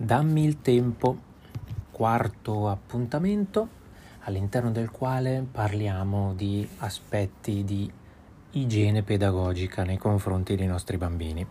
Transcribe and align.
Dammi 0.00 0.44
il 0.44 0.60
tempo, 0.60 1.18
quarto 1.90 2.68
appuntamento 2.68 3.68
all'interno 4.20 4.70
del 4.70 4.92
quale 4.92 5.44
parliamo 5.50 6.34
di 6.34 6.66
aspetti 6.78 7.64
di 7.64 7.90
igiene 8.52 9.02
pedagogica 9.02 9.82
nei 9.82 9.96
confronti 9.96 10.54
dei 10.54 10.68
nostri 10.68 10.98
bambini. 10.98 11.44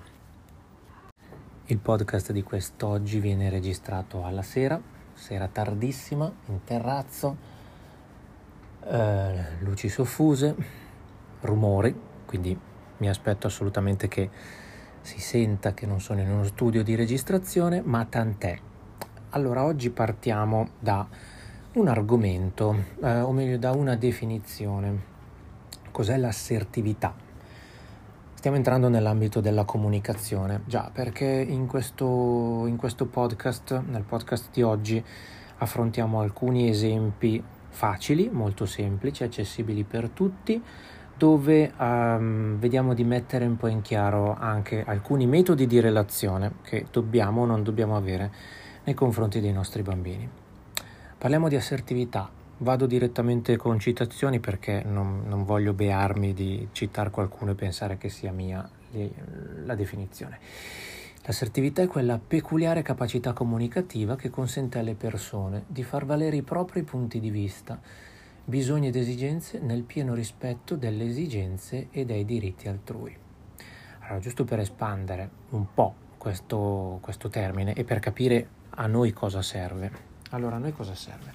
Il 1.66 1.78
podcast 1.80 2.32
di 2.32 2.42
quest'oggi 2.42 3.20
viene 3.20 3.50
registrato 3.50 4.24
alla 4.24 4.44
sera, 4.44 4.80
sera 5.14 5.50
tardissima, 5.50 6.32
in 6.46 6.64
terrazzo, 6.64 7.36
eh, 8.86 9.58
luci 9.60 9.90
soffuse, 9.90 10.56
rumori, 11.42 11.94
quindi 12.26 12.58
mi 13.00 13.10
aspetto 13.10 13.48
assolutamente 13.48 14.08
che 14.08 14.30
si 15.08 15.22
senta 15.22 15.74
che 15.74 15.86
non 15.86 16.02
sono 16.02 16.20
in 16.20 16.30
uno 16.30 16.44
studio 16.44 16.84
di 16.84 16.94
registrazione, 16.94 17.82
ma 17.82 18.04
tant'è. 18.04 18.60
Allora, 19.30 19.64
oggi 19.64 19.90
partiamo 19.90 20.72
da 20.80 21.08
un 21.76 21.88
argomento, 21.88 22.76
eh, 23.02 23.22
o 23.22 23.32
meglio 23.32 23.58
da 23.58 23.72
una 23.72 23.96
definizione. 23.96 25.02
Cos'è 25.92 26.18
l'assertività? 26.18 27.16
Stiamo 28.34 28.58
entrando 28.58 28.90
nell'ambito 28.90 29.40
della 29.40 29.64
comunicazione, 29.64 30.64
già 30.66 30.92
perché 30.92 31.26
in 31.26 31.68
questo, 31.68 32.66
in 32.68 32.76
questo 32.76 33.06
podcast, 33.06 33.82
nel 33.88 34.04
podcast 34.04 34.50
di 34.52 34.62
oggi, 34.62 35.02
affrontiamo 35.60 36.20
alcuni 36.20 36.68
esempi 36.68 37.42
facili, 37.70 38.30
molto 38.30 38.66
semplici, 38.66 39.24
accessibili 39.24 39.86
per 39.86 40.10
tutti, 40.10 40.62
dove 41.18 41.74
um, 41.78 42.60
vediamo 42.60 42.94
di 42.94 43.04
mettere 43.04 43.46
un 43.46 43.58
po' 43.58 43.68
in 43.68 43.82
chiaro 43.82 44.36
anche 44.36 44.84
alcuni 44.86 45.26
metodi 45.26 45.66
di 45.66 45.80
relazione 45.80 46.56
che 46.62 46.86
dobbiamo 46.92 47.42
o 47.42 47.46
non 47.46 47.64
dobbiamo 47.64 47.98
avere 47.98 48.32
nei 48.84 48.94
confronti 48.94 49.40
dei 49.40 49.52
nostri 49.52 49.82
bambini. 49.82 50.30
Parliamo 51.18 51.50
di 51.50 51.56
assertività. 51.56 52.30
Vado 52.60 52.86
direttamente 52.88 53.56
con 53.56 53.80
citazioni 53.80 54.40
perché 54.40 54.84
non, 54.84 55.24
non 55.28 55.44
voglio 55.44 55.74
bearmi 55.74 56.34
di 56.34 56.68
citare 56.72 57.12
qualcuno 57.12 57.52
e 57.52 57.56
pensare 57.56 57.98
che 57.98 58.10
sia 58.10 58.32
mia 58.32 58.68
la 59.66 59.76
definizione. 59.76 60.40
L'assertività 61.24 61.82
è 61.82 61.88
quella 61.88 62.20
peculiare 62.26 62.82
capacità 62.82 63.34
comunicativa 63.34 64.16
che 64.16 64.30
consente 64.30 64.80
alle 64.80 64.96
persone 64.96 65.66
di 65.68 65.84
far 65.84 66.06
valere 66.06 66.38
i 66.38 66.42
propri 66.42 66.84
punti 66.84 67.20
di 67.20 67.30
vista 67.30 67.80
bisogni 68.50 68.88
ed 68.88 68.96
esigenze 68.96 69.60
nel 69.60 69.84
pieno 69.84 70.14
rispetto 70.14 70.78
delle 70.78 71.04
esigenze 71.04 71.90
e 71.92 72.06
dei 72.06 72.24
diritti 72.24 72.70
altrui. 72.70 73.14
Allora, 74.00 74.20
giusto 74.20 74.46
per 74.46 74.60
espandere 74.60 75.30
un 75.50 75.66
po' 75.74 75.94
questo, 76.18 77.00
questo 77.02 77.28
termine 77.28 77.74
e 77.74 77.84
per 77.84 78.00
capire 78.00 78.48
a 78.70 78.88
noi 78.88 79.12
cosa 79.12 79.42
serve. 79.42 79.92
Allora, 80.30 80.56
a 80.56 80.60
noi 80.60 80.72
cosa 80.72 80.96
serve? 80.96 81.34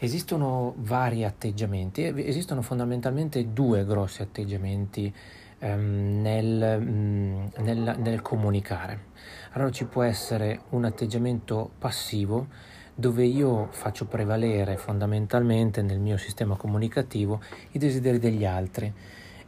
Esistono 0.00 0.74
vari 0.78 1.22
atteggiamenti, 1.22 2.02
esistono 2.02 2.62
fondamentalmente 2.62 3.52
due 3.52 3.84
grossi 3.84 4.22
atteggiamenti 4.22 5.14
ehm, 5.60 6.20
nel, 6.20 6.80
mm, 6.80 7.46
nel, 7.58 7.94
nel 7.98 8.22
comunicare. 8.22 9.12
Allora 9.52 9.70
ci 9.70 9.84
può 9.84 10.02
essere 10.02 10.62
un 10.70 10.84
atteggiamento 10.84 11.70
passivo 11.78 12.48
dove 12.94 13.24
io 13.24 13.68
faccio 13.70 14.06
prevalere 14.06 14.76
fondamentalmente 14.76 15.82
nel 15.82 15.98
mio 15.98 16.16
sistema 16.16 16.56
comunicativo 16.56 17.40
i 17.72 17.78
desideri 17.78 18.18
degli 18.18 18.44
altri 18.44 18.92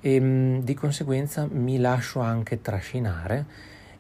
e 0.01 0.21
mm, 0.21 0.59
di 0.59 0.75
conseguenza 0.75 1.47
mi 1.51 1.79
lascio 1.79 2.21
anche 2.21 2.61
trascinare 2.61 3.45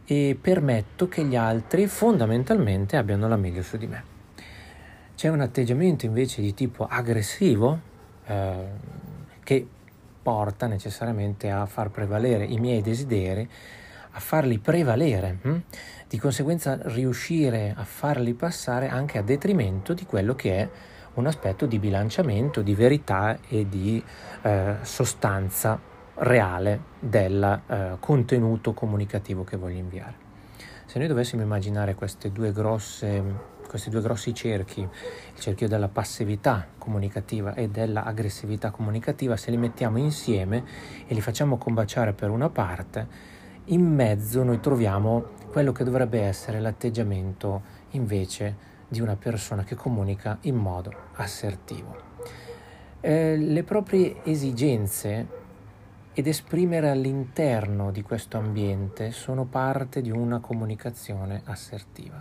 e 0.05 0.39
permetto 0.41 1.09
che 1.09 1.25
gli 1.25 1.37
altri 1.37 1.87
fondamentalmente 1.87 2.97
abbiano 2.97 3.29
la 3.29 3.37
meglio 3.37 3.63
su 3.63 3.77
di 3.77 3.87
me. 3.87 4.15
C'è 5.15 5.29
un 5.29 5.41
atteggiamento 5.41 6.07
invece 6.07 6.43
di 6.43 6.53
tipo 6.53 6.87
aggressivo 6.87 7.81
eh, 8.27 8.55
che 9.43 9.67
porta 10.23 10.67
necessariamente 10.67 11.51
a 11.51 11.67
far 11.67 11.91
prevalere 11.91 12.45
i 12.45 12.59
miei 12.59 12.83
desideri, 12.83 13.49
a 14.17 14.21
farli 14.21 14.59
prevalere. 14.59 15.39
Hm? 15.43 15.59
di 16.09 16.19
conseguenza 16.19 16.79
riuscire 16.83 17.75
a 17.77 17.85
farli 17.85 18.35
passare 18.35 18.89
anche 18.89 19.19
a 19.19 19.23
detrimento 19.23 19.93
di 19.93 20.05
quello 20.05 20.35
che 20.35 20.57
è 20.59 20.69
un 21.15 21.27
aspetto 21.27 21.67
di 21.67 21.79
bilanciamento, 21.79 22.63
di 22.63 22.75
verità 22.75 23.39
e 23.49 23.69
di 23.69 24.03
eh, 24.43 24.77
sostanza 24.83 25.81
reale 26.19 26.81
del 27.01 27.63
eh, 27.67 27.97
contenuto 27.99 28.73
comunicativo 28.73 29.43
che 29.43 29.57
voglio 29.57 29.79
inviare. 29.79 30.25
Se 30.85 30.99
noi 30.99 31.09
dovessimo 31.09 31.43
immaginare 31.43 31.97
grosse, 32.53 33.23
questi 33.67 33.91
due 33.91 34.01
grossi 34.01 34.33
cerchi, 34.33 34.81
il 34.81 35.41
cerchio 35.41 35.67
della 35.67 35.89
passività 35.89 36.67
comunicativa 36.79 37.55
e 37.55 37.69
dell'aggressività 37.69 38.71
comunicativa, 38.71 39.37
se 39.37 39.51
li 39.51 39.57
mettiamo 39.57 39.99
insieme 39.99 40.63
e 41.07 41.15
li 41.15 41.21
facciamo 41.21 41.57
combaciare 41.57 42.13
per 42.13 42.31
una 42.31 42.49
parte, 42.49 43.35
in 43.67 43.85
mezzo 43.85 44.43
noi 44.45 44.61
troviamo 44.61 45.35
quello 45.51 45.73
che 45.73 45.85
dovrebbe 45.85 46.21
essere 46.21 46.61
l'atteggiamento 46.61 47.63
invece 47.91 48.75
di 48.89 49.01
una 49.01 49.17
persona 49.17 49.65
che 49.65 49.75
comunica 49.75 50.39
in 50.43 50.55
modo 50.55 50.93
assertivo. 51.15 51.97
Eh, 53.01 53.37
le 53.37 53.63
proprie 53.65 54.23
esigenze 54.25 55.45
ed 56.13 56.27
esprimere 56.27 56.91
all'interno 56.91 57.91
di 57.91 58.03
questo 58.03 58.39
ambiente 58.39 59.11
sono 59.11 59.45
parte 59.45 60.01
di 60.01 60.11
una 60.11 60.39
comunicazione 60.39 61.43
assertiva. 61.45 62.21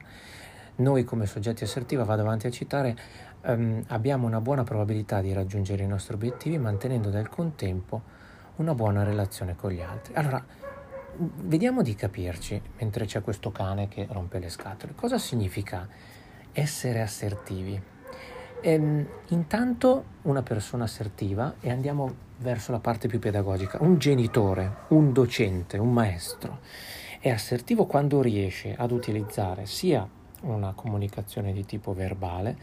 Noi 0.78 1.04
come 1.04 1.26
soggetti 1.28 1.64
assertivi, 1.64 2.04
vado 2.04 2.22
avanti 2.22 2.48
a 2.48 2.50
citare, 2.50 2.96
ehm, 3.42 3.84
abbiamo 3.88 4.26
una 4.26 4.42
buona 4.42 4.64
probabilità 4.64 5.22
di 5.22 5.32
raggiungere 5.32 5.84
i 5.84 5.88
nostri 5.88 6.16
obiettivi 6.16 6.58
mantenendo 6.58 7.10
nel 7.10 7.30
contempo 7.30 8.02
una 8.58 8.74
buona 8.74 9.04
relazione 9.04 9.56
con 9.56 9.72
gli 9.72 9.82
altri. 9.82 10.14
Allora, 10.16 10.44
vediamo 11.18 11.81
di 11.81 11.96
capirci 11.96 12.62
mentre 12.78 13.06
c'è 13.06 13.22
questo 13.22 13.52
cane 13.52 13.88
che 13.88 14.08
rompe 14.09 14.40
le 14.40 14.50
scatole. 14.50 14.94
Cosa 14.96 15.18
significa 15.18 15.88
essere 16.52 17.02
assertivi? 17.02 17.81
Ehm, 18.62 19.08
intanto 19.30 20.06
una 20.24 20.42
persona 20.42 20.86
assertiva 20.86 21.56
e 21.59 21.70
andiamo 21.70 22.24
verso 22.38 22.72
la 22.72 22.80
parte 22.80 23.08
più 23.08 23.20
pedagogica. 23.20 23.78
Un 23.81 23.98
genitore, 23.98 24.76
un 24.90 25.14
docente, 25.14 25.78
un 25.78 25.92
maestro 25.92 26.59
è 27.20 27.30
assertivo 27.30 27.88
quando 27.88 28.22
riesce 28.22 28.76
ad 28.78 28.92
utilizzare 28.92 29.66
sia 29.66 30.08
una 30.42 30.74
comunicazione 30.74 31.53
di 31.53 31.66
tipo 31.66 31.92
verbale 31.94 32.56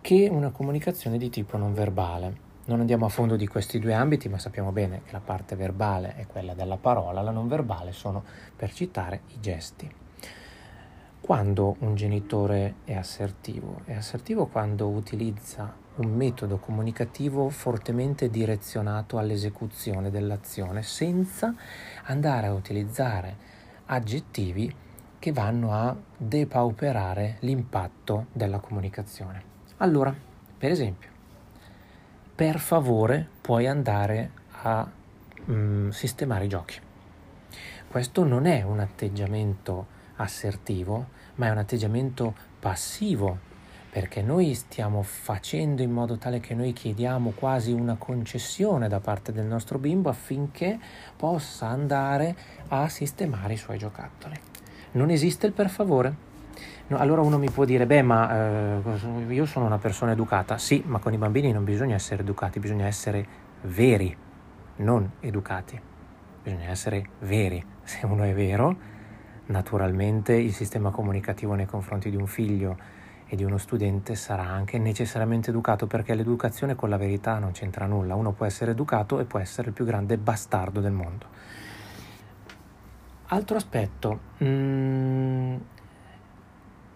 che 0.00 0.28
una 0.30 0.48
comunicazione 0.50 1.18
di 1.18 1.28
tipo 1.28 1.58
non 1.58 1.74
verbale. 1.74 2.46
Non 2.68 2.80
andiamo 2.80 3.06
a 3.06 3.08
fondo 3.08 3.36
di 3.36 3.46
questi 3.46 3.78
due 3.78 3.94
ambiti, 3.94 4.28
ma 4.28 4.38
sappiamo 4.38 4.72
bene 4.72 5.00
che 5.02 5.12
la 5.12 5.22
parte 5.24 5.56
verbale 5.56 6.16
è 6.16 6.26
quella 6.26 6.52
della 6.52 6.76
parola, 6.76 7.22
la 7.22 7.30
non 7.30 7.48
verbale 7.48 7.92
sono, 7.92 8.22
per 8.54 8.70
citare, 8.74 9.22
i 9.28 9.40
gesti. 9.40 9.90
Quando 11.18 11.76
un 11.78 11.94
genitore 11.94 12.74
è 12.84 12.92
assertivo? 12.94 13.80
È 13.86 13.94
assertivo 13.94 14.48
quando 14.48 14.86
utilizza 14.86 15.74
un 15.96 16.14
metodo 16.14 16.58
comunicativo 16.58 17.48
fortemente 17.48 18.28
direzionato 18.28 19.16
all'esecuzione 19.16 20.10
dell'azione, 20.10 20.82
senza 20.82 21.54
andare 22.04 22.48
a 22.48 22.52
utilizzare 22.52 23.34
aggettivi 23.86 24.74
che 25.18 25.32
vanno 25.32 25.72
a 25.72 25.96
depauperare 26.18 27.38
l'impatto 27.40 28.26
della 28.30 28.58
comunicazione. 28.58 29.42
Allora, 29.78 30.14
per 30.58 30.70
esempio, 30.70 31.16
per 32.38 32.60
favore 32.60 33.26
puoi 33.40 33.66
andare 33.66 34.30
a 34.62 34.88
mm, 35.50 35.88
sistemare 35.88 36.44
i 36.44 36.48
giochi. 36.48 36.78
Questo 37.88 38.22
non 38.22 38.46
è 38.46 38.62
un 38.62 38.78
atteggiamento 38.78 39.86
assertivo, 40.14 41.08
ma 41.34 41.46
è 41.46 41.50
un 41.50 41.58
atteggiamento 41.58 42.32
passivo, 42.60 43.38
perché 43.90 44.22
noi 44.22 44.54
stiamo 44.54 45.02
facendo 45.02 45.82
in 45.82 45.90
modo 45.90 46.16
tale 46.16 46.38
che 46.38 46.54
noi 46.54 46.72
chiediamo 46.72 47.30
quasi 47.30 47.72
una 47.72 47.96
concessione 47.96 48.86
da 48.86 49.00
parte 49.00 49.32
del 49.32 49.46
nostro 49.46 49.80
bimbo 49.80 50.08
affinché 50.08 50.78
possa 51.16 51.66
andare 51.66 52.36
a 52.68 52.88
sistemare 52.88 53.54
i 53.54 53.56
suoi 53.56 53.78
giocattoli. 53.78 54.38
Non 54.92 55.10
esiste 55.10 55.48
il 55.48 55.52
per 55.52 55.68
favore, 55.68 56.14
No, 56.88 56.96
allora 56.96 57.20
uno 57.20 57.38
mi 57.38 57.50
può 57.50 57.64
dire, 57.64 57.86
beh, 57.86 58.02
ma 58.02 58.80
eh, 58.80 59.34
io 59.34 59.46
sono 59.46 59.66
una 59.66 59.78
persona 59.78 60.12
educata. 60.12 60.58
Sì, 60.58 60.82
ma 60.86 60.98
con 60.98 61.12
i 61.12 61.18
bambini 61.18 61.52
non 61.52 61.64
bisogna 61.64 61.94
essere 61.94 62.22
educati, 62.22 62.60
bisogna 62.60 62.86
essere 62.86 63.26
veri, 63.62 64.16
non 64.76 65.10
educati. 65.20 65.80
Bisogna 66.42 66.70
essere 66.70 67.10
veri. 67.20 67.64
Se 67.82 68.06
uno 68.06 68.22
è 68.22 68.32
vero, 68.32 68.76
naturalmente 69.46 70.34
il 70.34 70.52
sistema 70.52 70.90
comunicativo 70.90 71.54
nei 71.54 71.66
confronti 71.66 72.10
di 72.10 72.16
un 72.16 72.26
figlio 72.26 72.76
e 73.26 73.36
di 73.36 73.44
uno 73.44 73.58
studente 73.58 74.14
sarà 74.14 74.44
anche 74.44 74.78
necessariamente 74.78 75.50
educato 75.50 75.86
perché 75.86 76.14
l'educazione 76.14 76.74
con 76.74 76.88
la 76.88 76.96
verità 76.96 77.38
non 77.38 77.52
c'entra 77.52 77.84
nulla. 77.84 78.14
Uno 78.14 78.32
può 78.32 78.46
essere 78.46 78.70
educato 78.70 79.20
e 79.20 79.24
può 79.24 79.38
essere 79.38 79.68
il 79.68 79.74
più 79.74 79.84
grande 79.84 80.16
bastardo 80.16 80.80
del 80.80 80.92
mondo. 80.92 81.26
Altro 83.30 83.56
aspetto, 83.56 84.20
mm, 84.42 85.56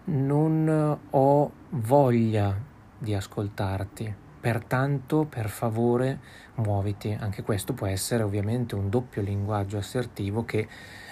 non 0.05 0.99
ho 1.09 1.51
voglia 1.69 2.55
di 2.97 3.13
ascoltarti, 3.13 4.13
pertanto 4.39 5.25
per 5.25 5.49
favore 5.49 6.19
muoviti. 6.55 7.15
Anche 7.17 7.43
questo 7.43 7.73
può 7.73 7.87
essere 7.87 8.23
ovviamente 8.23 8.75
un 8.75 8.89
doppio 8.89 9.21
linguaggio 9.21 9.77
assertivo 9.77 10.43
che 10.43 10.67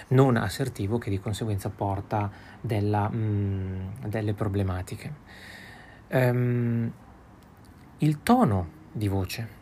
non 0.09 0.35
assertivo 0.35 0.97
che 0.97 1.09
di 1.09 1.19
conseguenza 1.19 1.69
porta 1.69 2.29
della, 2.59 3.09
mm, 3.09 4.05
delle 4.07 4.33
problematiche. 4.33 5.13
Um, 6.09 6.91
il 7.99 8.23
tono 8.23 8.67
di 8.91 9.07
voce. 9.07 9.59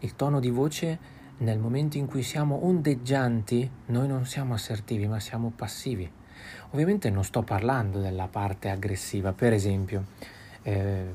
Il 0.00 0.14
tono 0.14 0.38
di 0.38 0.50
voce 0.50 0.98
nel 1.38 1.58
momento 1.58 1.98
in 1.98 2.06
cui 2.06 2.22
siamo 2.22 2.66
ondeggianti, 2.66 3.68
noi 3.86 4.06
non 4.06 4.24
siamo 4.26 4.54
assertivi, 4.54 5.08
ma 5.08 5.18
siamo 5.18 5.52
passivi. 5.54 6.10
Ovviamente 6.70 7.10
non 7.10 7.24
sto 7.24 7.42
parlando 7.42 8.00
della 8.00 8.28
parte 8.28 8.68
aggressiva, 8.68 9.32
per 9.32 9.52
esempio, 9.52 10.04
eh, 10.62 11.14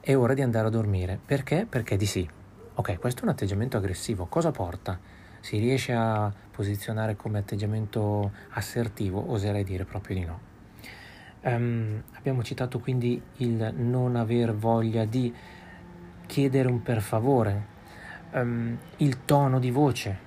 è 0.00 0.16
ora 0.16 0.34
di 0.34 0.42
andare 0.42 0.66
a 0.66 0.70
dormire. 0.70 1.18
Perché? 1.24 1.66
Perché 1.68 1.96
di 1.96 2.06
sì. 2.06 2.28
Ok, 2.74 2.98
questo 2.98 3.20
è 3.20 3.24
un 3.24 3.30
atteggiamento 3.30 3.76
aggressivo. 3.76 4.26
Cosa 4.26 4.50
porta? 4.50 4.98
Si 5.40 5.58
riesce 5.58 5.92
a 5.92 6.32
posizionare 6.50 7.16
come 7.16 7.38
atteggiamento 7.38 8.32
assertivo? 8.50 9.30
Oserei 9.30 9.64
dire 9.64 9.84
proprio 9.84 10.16
di 10.16 10.24
no. 10.24 10.40
Um, 11.42 12.02
abbiamo 12.12 12.42
citato 12.42 12.78
quindi 12.78 13.20
il 13.36 13.74
non 13.76 14.16
aver 14.16 14.54
voglia 14.54 15.04
di 15.04 15.32
chiedere 16.26 16.68
un 16.68 16.80
per 16.80 17.02
favore, 17.02 17.66
um, 18.32 18.78
il 18.96 19.24
tono 19.26 19.58
di 19.58 19.70
voce. 19.70 20.23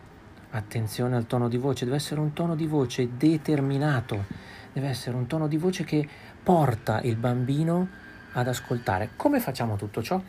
Attenzione 0.57 1.15
al 1.15 1.27
tono 1.27 1.48
di 1.50 1.57
voce, 1.57 1.86
deve 1.86 1.98
essere 1.98 2.19
un 2.19 2.33
tono 2.33 2.56
di 2.56 2.65
voce 2.65 3.15
determinato, 3.15 4.25
deve 4.74 4.88
essere 4.88 5.15
un 5.15 5.27
tono 5.27 5.48
di 5.48 5.56
voce 5.56 5.83
che 5.83 6.09
porta 6.42 7.00
il 7.01 7.15
bambino 7.15 7.88
ad 8.33 8.48
ascoltare. 8.48 9.12
Come 9.15 9.39
facciamo 9.39 9.75
tutto 9.75 10.01
ciò? 10.01 10.19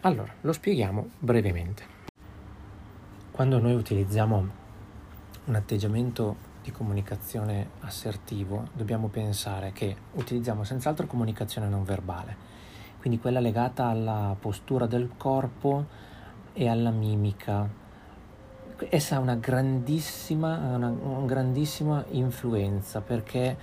Allora, 0.00 0.32
lo 0.40 0.52
spieghiamo 0.52 1.10
brevemente. 1.20 1.84
Quando 3.30 3.60
noi 3.60 3.74
utilizziamo 3.74 4.48
un 5.44 5.54
atteggiamento 5.54 6.36
di 6.64 6.72
comunicazione 6.72 7.70
assertivo, 7.82 8.70
dobbiamo 8.72 9.06
pensare 9.06 9.70
che 9.70 9.94
utilizziamo 10.14 10.64
senz'altro 10.64 11.06
comunicazione 11.06 11.68
non 11.68 11.84
verbale, 11.84 12.36
quindi 12.98 13.20
quella 13.20 13.38
legata 13.38 13.86
alla 13.86 14.34
postura 14.38 14.86
del 14.86 15.12
corpo 15.16 15.86
e 16.52 16.68
alla 16.68 16.90
mimica. 16.90 17.88
Essa 18.88 19.16
ha 19.16 19.18
una 19.18 19.34
grandissima, 19.34 20.56
una, 20.56 20.88
una 20.88 21.26
grandissima 21.26 22.04
influenza 22.10 23.00
perché 23.00 23.56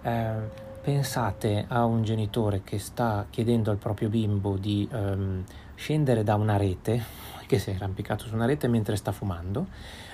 eh, 0.00 0.34
pensate 0.82 1.66
a 1.68 1.84
un 1.84 2.02
genitore 2.02 2.62
che 2.64 2.78
sta 2.78 3.26
chiedendo 3.28 3.70
al 3.70 3.76
proprio 3.76 4.08
bimbo 4.08 4.56
di 4.56 4.88
ehm, 4.90 5.44
scendere 5.74 6.24
da 6.24 6.34
una 6.34 6.56
rete, 6.56 7.02
che 7.46 7.58
si 7.58 7.70
è 7.70 7.74
arrampicato 7.74 8.26
su 8.26 8.34
una 8.34 8.46
rete 8.46 8.66
mentre 8.66 8.96
sta 8.96 9.12
fumando, 9.12 9.66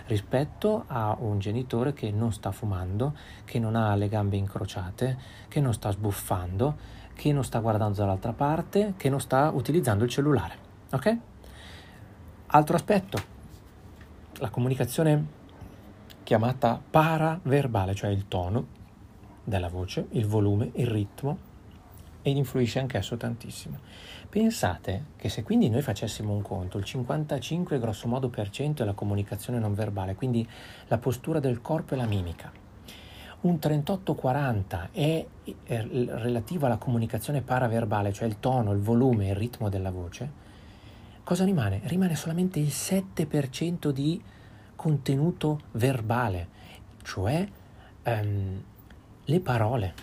rispetto 0.06 0.84
a 0.88 1.16
un 1.18 1.38
genitore 1.38 1.92
che 1.92 2.10
non 2.10 2.32
sta 2.32 2.50
fumando, 2.50 3.14
che 3.44 3.58
non 3.58 3.76
ha 3.76 3.94
le 3.94 4.08
gambe 4.08 4.36
incrociate, 4.36 5.16
che 5.48 5.60
non 5.60 5.72
sta 5.72 5.90
sbuffando, 5.90 6.76
che 7.14 7.32
non 7.32 7.44
sta 7.44 7.60
guardando 7.60 7.98
dall'altra 7.98 8.32
parte, 8.32 8.94
che 8.96 9.08
non 9.08 9.20
sta 9.20 9.50
utilizzando 9.54 10.04
il 10.04 10.10
cellulare. 10.10 10.54
Ok? 10.90 11.16
Altro 12.46 12.76
aspetto, 12.76 13.36
la 14.38 14.50
comunicazione 14.50 15.36
chiamata 16.22 16.80
paraverbale, 16.90 17.94
cioè 17.94 18.10
il 18.10 18.28
tono 18.28 18.66
della 19.44 19.68
voce, 19.68 20.06
il 20.10 20.26
volume, 20.26 20.70
il 20.74 20.86
ritmo, 20.86 21.38
ed 22.22 22.36
influisce 22.36 22.78
anch'esso 22.78 23.16
tantissimo. 23.16 23.78
Pensate 24.28 25.06
che 25.16 25.28
se 25.28 25.42
quindi 25.42 25.70
noi 25.70 25.80
facessimo 25.80 26.32
un 26.32 26.42
conto, 26.42 26.76
il 26.76 26.84
55 26.84 27.78
grosso 27.78 28.08
modo 28.08 28.28
per 28.28 28.50
cento 28.50 28.82
è 28.82 28.86
la 28.86 28.92
comunicazione 28.92 29.58
non 29.58 29.72
verbale, 29.72 30.14
quindi 30.14 30.46
la 30.88 30.98
postura 30.98 31.40
del 31.40 31.62
corpo 31.62 31.94
e 31.94 31.96
la 31.96 32.06
mimica. 32.06 32.52
Un 33.40 33.54
38-40 33.54 34.88
è 34.90 35.26
relativo 35.64 36.66
alla 36.66 36.76
comunicazione 36.76 37.40
paraverbale, 37.40 38.12
cioè 38.12 38.28
il 38.28 38.38
tono, 38.40 38.72
il 38.72 38.80
volume, 38.80 39.28
il 39.28 39.36
ritmo 39.36 39.68
della 39.68 39.90
voce 39.90 40.46
cosa 41.28 41.44
rimane? 41.44 41.82
Rimane 41.84 42.16
solamente 42.16 42.58
il 42.58 42.68
7% 42.68 43.90
di 43.90 44.18
contenuto 44.74 45.60
verbale, 45.72 46.48
cioè 47.02 47.46
um, 48.06 48.62
le 49.22 49.40
parole. 49.40 49.94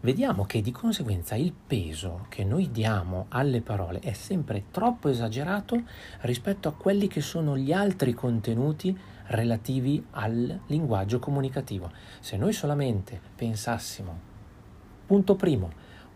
Vediamo 0.00 0.46
che 0.46 0.62
di 0.62 0.72
conseguenza 0.72 1.36
il 1.36 1.52
peso 1.52 2.26
che 2.28 2.42
noi 2.42 2.72
diamo 2.72 3.26
alle 3.28 3.60
parole 3.60 4.00
è 4.00 4.12
sempre 4.12 4.64
troppo 4.72 5.08
esagerato 5.08 5.80
rispetto 6.22 6.66
a 6.66 6.72
quelli 6.72 7.06
che 7.06 7.20
sono 7.20 7.56
gli 7.56 7.70
altri 7.70 8.12
contenuti 8.12 8.98
relativi 9.26 10.04
al 10.10 10.62
linguaggio 10.66 11.20
comunicativo. 11.20 11.88
Se 12.18 12.36
noi 12.36 12.52
solamente 12.52 13.20
pensassimo, 13.36 14.18
punto 15.06 15.36
primo, 15.36 15.70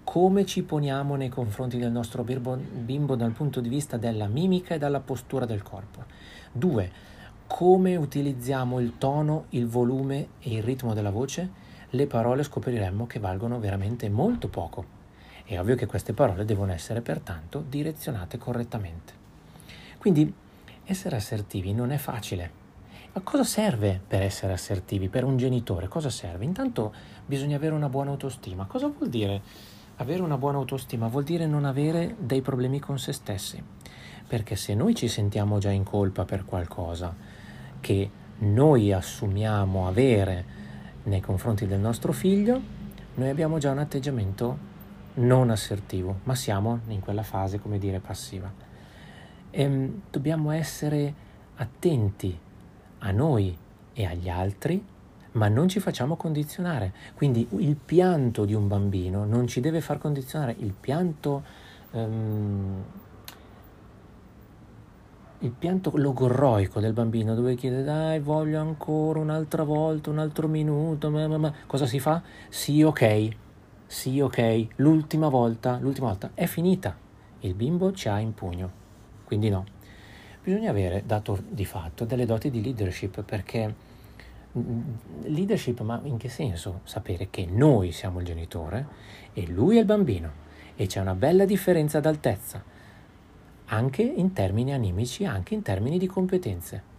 come 0.04 0.44
ci 0.44 0.62
poniamo 0.62 1.16
nei 1.16 1.30
confronti 1.30 1.78
del 1.78 1.90
nostro 1.90 2.22
bimbo, 2.22 2.56
bimbo 2.56 3.16
dal 3.16 3.32
punto 3.32 3.60
di 3.60 3.68
vista 3.68 3.96
della 3.96 4.28
mimica 4.28 4.74
e 4.74 4.78
della 4.78 5.00
postura 5.00 5.46
del 5.46 5.62
corpo. 5.62 6.04
Due, 6.52 6.90
come 7.46 7.96
utilizziamo 7.96 8.78
il 8.80 8.98
tono, 8.98 9.46
il 9.50 9.66
volume 9.66 10.28
e 10.40 10.56
il 10.56 10.62
ritmo 10.62 10.94
della 10.94 11.10
voce, 11.10 11.62
le 11.90 12.06
parole 12.06 12.42
scopriremmo 12.42 13.06
che 13.06 13.18
valgono 13.18 13.58
veramente 13.58 14.08
molto 14.08 14.48
poco. 14.48 14.84
È 15.44 15.58
ovvio 15.58 15.74
che 15.74 15.86
queste 15.86 16.12
parole 16.12 16.44
devono 16.44 16.72
essere 16.72 17.00
pertanto 17.00 17.64
direzionate 17.66 18.38
correttamente. 18.38 19.12
Quindi 19.98 20.32
essere 20.84 21.16
assertivi 21.16 21.72
non 21.72 21.90
è 21.90 21.96
facile. 21.96 22.62
Ma 23.12 23.20
cosa 23.22 23.44
serve 23.44 24.00
per 24.06 24.22
essere 24.22 24.52
assertivi? 24.52 25.08
Per 25.08 25.24
un 25.24 25.36
genitore 25.36 25.86
cosa 25.86 26.10
serve? 26.10 26.44
Intanto 26.44 26.92
bisogna 27.24 27.56
avere 27.56 27.74
una 27.74 27.88
buona 27.88 28.10
autostima. 28.10 28.66
Cosa 28.66 28.88
vuol 28.88 29.08
dire 29.08 29.42
avere 29.96 30.22
una 30.22 30.36
buona 30.36 30.58
autostima 30.58 31.08
vuol 31.08 31.24
dire 31.24 31.46
non 31.46 31.64
avere 31.64 32.16
dei 32.18 32.40
problemi 32.40 32.80
con 32.80 32.98
se 32.98 33.12
stessi, 33.12 33.62
perché 34.26 34.56
se 34.56 34.74
noi 34.74 34.94
ci 34.94 35.08
sentiamo 35.08 35.58
già 35.58 35.70
in 35.70 35.84
colpa 35.84 36.24
per 36.24 36.44
qualcosa 36.44 37.14
che 37.80 38.10
noi 38.38 38.92
assumiamo 38.92 39.86
avere 39.86 40.62
nei 41.04 41.20
confronti 41.20 41.66
del 41.66 41.80
nostro 41.80 42.12
figlio, 42.12 42.60
noi 43.14 43.28
abbiamo 43.28 43.58
già 43.58 43.70
un 43.70 43.78
atteggiamento 43.78 44.72
non 45.14 45.50
assertivo, 45.50 46.20
ma 46.24 46.34
siamo 46.34 46.80
in 46.88 47.00
quella 47.00 47.22
fase, 47.22 47.60
come 47.60 47.78
dire, 47.78 48.00
passiva. 48.00 48.52
E 49.50 49.62
ehm, 49.62 50.02
dobbiamo 50.10 50.50
essere 50.50 51.14
attenti 51.56 52.36
a 52.98 53.10
noi 53.12 53.56
e 53.92 54.04
agli 54.04 54.28
altri 54.28 54.84
ma 55.34 55.48
non 55.48 55.68
ci 55.68 55.80
facciamo 55.80 56.16
condizionare. 56.16 56.92
Quindi 57.14 57.46
il 57.58 57.76
pianto 57.76 58.44
di 58.44 58.54
un 58.54 58.68
bambino 58.68 59.24
non 59.24 59.46
ci 59.46 59.60
deve 59.60 59.80
far 59.80 59.98
condizionare. 59.98 60.54
Il 60.58 60.74
pianto, 60.78 61.42
um, 61.92 62.82
il 65.40 65.50
pianto 65.50 65.92
logorroico 65.94 66.80
del 66.80 66.92
bambino 66.92 67.34
dove 67.34 67.54
chiede 67.54 67.82
dai 67.82 68.20
voglio 68.20 68.60
ancora 68.60 69.18
un'altra 69.18 69.64
volta, 69.64 70.10
un 70.10 70.18
altro 70.18 70.48
minuto, 70.48 71.10
ma, 71.10 71.26
ma, 71.26 71.38
ma. 71.38 71.52
cosa 71.66 71.86
si 71.86 71.98
fa? 71.98 72.22
Sì, 72.48 72.82
ok, 72.82 73.28
sì, 73.86 74.20
ok, 74.20 74.66
l'ultima 74.76 75.28
volta, 75.28 75.78
l'ultima 75.80 76.08
volta 76.08 76.30
è 76.34 76.46
finita. 76.46 76.96
Il 77.40 77.54
bimbo 77.54 77.92
ci 77.92 78.08
ha 78.08 78.18
in 78.20 78.34
pugno. 78.34 78.82
Quindi 79.24 79.50
no. 79.50 79.64
Bisogna 80.42 80.70
avere, 80.70 81.02
dato 81.06 81.42
di 81.48 81.64
fatto, 81.64 82.04
delle 82.04 82.26
doti 82.26 82.50
di 82.50 82.62
leadership 82.62 83.22
perché 83.22 83.92
leadership, 85.22 85.80
ma 85.80 86.00
in 86.04 86.16
che 86.16 86.28
senso? 86.28 86.80
Sapere 86.84 87.28
che 87.30 87.46
noi 87.46 87.90
siamo 87.92 88.20
il 88.20 88.26
genitore 88.26 88.86
e 89.32 89.46
lui 89.46 89.76
è 89.76 89.80
il 89.80 89.86
bambino 89.86 90.42
e 90.76 90.86
c'è 90.86 91.00
una 91.00 91.14
bella 91.14 91.44
differenza 91.44 92.00
d'altezza, 92.00 92.62
anche 93.66 94.02
in 94.02 94.32
termini 94.32 94.72
animici, 94.72 95.24
anche 95.24 95.54
in 95.54 95.62
termini 95.62 95.98
di 95.98 96.06
competenze. 96.06 96.92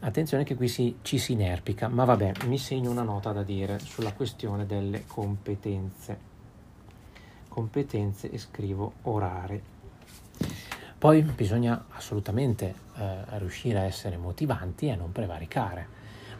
Attenzione 0.00 0.44
che 0.44 0.54
qui 0.54 0.68
si, 0.68 0.98
ci 1.02 1.18
si 1.18 1.32
inerpica, 1.32 1.88
ma 1.88 2.04
vabbè, 2.04 2.32
mi 2.46 2.58
segno 2.58 2.90
una 2.90 3.02
nota 3.02 3.32
da 3.32 3.42
dire 3.42 3.78
sulla 3.78 4.12
questione 4.12 4.66
delle 4.66 5.04
competenze. 5.06 6.34
Competenze 7.48 8.30
e 8.30 8.38
scrivo 8.38 8.92
orare. 9.02 9.74
Poi 10.98 11.22
bisogna 11.22 11.86
assolutamente 11.90 12.74
eh, 12.96 13.38
riuscire 13.38 13.78
a 13.78 13.84
essere 13.84 14.16
motivanti 14.16 14.86
e 14.86 14.92
a 14.92 14.96
non 14.96 15.12
prevaricare 15.12 15.95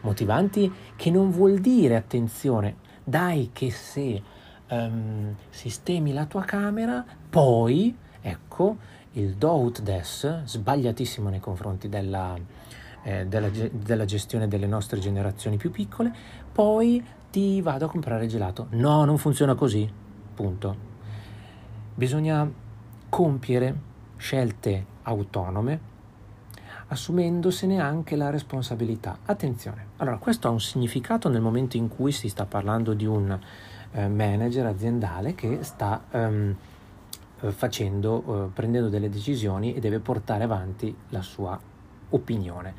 motivanti 0.07 0.71
che 0.95 1.11
non 1.11 1.29
vuol 1.29 1.59
dire, 1.59 1.95
attenzione, 1.95 2.77
dai 3.03 3.49
che 3.51 3.69
se 3.71 4.21
um, 4.69 5.35
sistemi 5.49 6.13
la 6.13 6.25
tua 6.25 6.43
camera, 6.43 7.03
poi, 7.29 7.95
ecco, 8.21 8.77
il 9.13 9.35
do 9.35 9.55
ut 9.57 9.81
des, 9.81 10.43
sbagliatissimo 10.43 11.29
nei 11.29 11.39
confronti 11.39 11.89
della, 11.89 12.35
eh, 13.03 13.25
della, 13.25 13.49
della 13.49 14.05
gestione 14.05 14.47
delle 14.47 14.67
nostre 14.67 14.99
generazioni 14.99 15.57
più 15.57 15.71
piccole, 15.71 16.13
poi 16.51 17.03
ti 17.29 17.61
vado 17.61 17.85
a 17.85 17.89
comprare 17.89 18.23
il 18.23 18.29
gelato. 18.29 18.67
No, 18.71 19.03
non 19.03 19.17
funziona 19.17 19.55
così. 19.55 19.89
Punto. 20.33 20.85
Bisogna 21.93 22.49
compiere 23.09 23.75
scelte 24.17 24.85
autonome 25.03 25.95
assumendosene 26.87 27.79
anche 27.79 28.15
la 28.15 28.29
responsabilità. 28.29 29.19
Attenzione, 29.25 29.87
allora 29.97 30.17
questo 30.17 30.47
ha 30.47 30.51
un 30.51 30.59
significato 30.59 31.29
nel 31.29 31.41
momento 31.41 31.77
in 31.77 31.87
cui 31.89 32.11
si 32.11 32.29
sta 32.29 32.45
parlando 32.45 32.93
di 32.93 33.05
un 33.05 33.37
eh, 33.91 34.07
manager 34.07 34.65
aziendale 34.65 35.35
che 35.35 35.59
sta 35.63 36.03
ehm, 36.09 36.55
facendo, 37.49 38.45
eh, 38.45 38.49
prendendo 38.53 38.89
delle 38.89 39.09
decisioni 39.09 39.73
e 39.73 39.79
deve 39.79 39.99
portare 39.99 40.43
avanti 40.43 40.95
la 41.09 41.21
sua 41.21 41.59
opinione. 42.09 42.73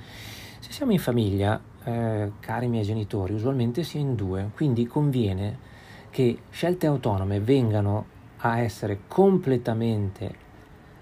Se 0.59 0.73
siamo 0.73 0.93
in 0.93 0.99
famiglia, 0.99 1.61
eh, 1.85 2.33
cari 2.41 2.67
miei 2.67 2.85
genitori, 2.85 3.35
usualmente 3.35 3.83
si 3.83 3.99
è 3.99 4.01
in 4.01 4.15
due, 4.15 4.51
quindi 4.55 4.87
conviene 4.87 5.67
che 6.11 6.39
scelte 6.51 6.87
autonome 6.87 7.41
vengano 7.41 8.17
a 8.39 8.61
essere 8.61 9.01
completamente 9.07 10.47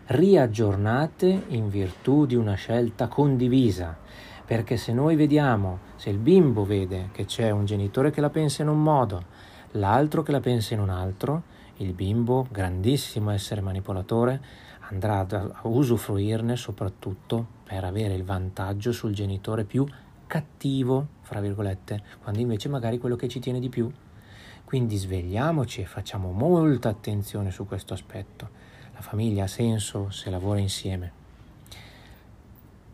riaggiornate 0.07 1.45
in 1.49 1.69
virtù 1.69 2.27
di 2.27 2.37
una 2.37 2.55
scelta 2.55 3.09
condivisa. 3.09 3.97
Perché 4.45 4.77
se 4.77 4.93
noi 4.93 5.17
vediamo, 5.17 5.81
se 5.97 6.11
il 6.11 6.19
bimbo 6.19 6.65
vede 6.65 7.09
che 7.11 7.25
c'è 7.25 7.51
un 7.51 7.65
genitore 7.65 8.13
che 8.13 8.21
la 8.21 8.31
pensa 8.31 8.63
in 8.63 8.69
un 8.69 8.81
modo, 8.81 9.25
l'altro 9.73 10.23
che 10.23 10.31
la 10.31 10.41
pensa 10.41 10.75
in 10.75 10.81
un 10.81 10.91
altro, 10.91 11.43
il 11.79 11.93
bimbo, 11.93 12.47
grandissimo 12.51 13.31
essere 13.31 13.61
manipolatore, 13.61 14.41
andrà 14.89 15.27
a 15.29 15.61
usufruirne 15.63 16.55
soprattutto 16.55 17.55
per 17.65 17.83
avere 17.83 18.15
il 18.15 18.23
vantaggio 18.23 18.93
sul 18.93 19.13
genitore 19.13 19.65
più 19.65 19.85
cattivo, 20.29 21.09
fra 21.23 21.41
virgolette, 21.41 22.03
quando 22.23 22.41
invece 22.41 22.69
magari 22.69 22.99
quello 22.99 23.17
che 23.17 23.27
ci 23.27 23.41
tiene 23.41 23.59
di 23.59 23.69
più. 23.69 23.91
Quindi 24.65 24.97
svegliamoci 24.97 25.81
e 25.81 25.87
facciamo 25.87 26.31
molta 26.31 26.89
attenzione 26.89 27.51
su 27.51 27.67
questo 27.67 27.95
aspetto. 27.95 28.66
La 28.97 29.03
famiglia 29.03 29.45
ha 29.45 29.47
senso 29.47 30.11
se 30.11 30.31
lavora 30.31 30.59
insieme. 30.59 31.13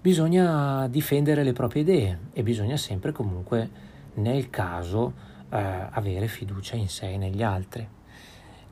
Bisogna 0.01 0.89
difendere 0.89 1.45
le 1.45 1.53
proprie 1.53 1.83
idee 1.83 2.19
e 2.33 2.43
bisogna 2.43 2.77
sempre 2.77 3.13
comunque, 3.13 3.71
nel 4.15 4.51
caso, 4.51 5.13
eh, 5.49 5.87
avere 5.91 6.27
fiducia 6.27 6.75
in 6.75 6.89
sé 6.89 7.13
e 7.13 7.17
negli 7.17 7.45
altri. 7.45 7.89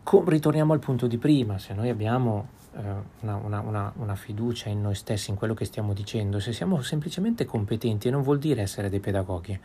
Com- 0.02 0.28
ritorniamo 0.28 0.72
al 0.72 0.80
punto 0.80 1.06
di 1.06 1.18
prima, 1.18 1.58
se 1.58 1.72
noi 1.72 1.88
abbiamo 1.88 2.48
eh, 2.74 2.80
una, 3.20 3.36
una, 3.36 3.60
una, 3.60 3.92
una, 3.94 4.14
fiducia 4.16 4.70
in 4.70 4.80
noi 4.80 4.96
stessi, 4.96 5.30
in 5.30 5.36
quello 5.36 5.54
che 5.54 5.64
stiamo 5.64 5.92
dicendo, 5.92 6.40
se 6.40 6.52
siamo 6.52 6.82
semplicemente 6.82 7.44
competenti, 7.44 8.08
e 8.08 8.10
non 8.10 8.22
vuol 8.22 8.40
dire 8.40 8.62
essere 8.62 8.88
dei 8.88 8.98
pedagoghi, 8.98 9.56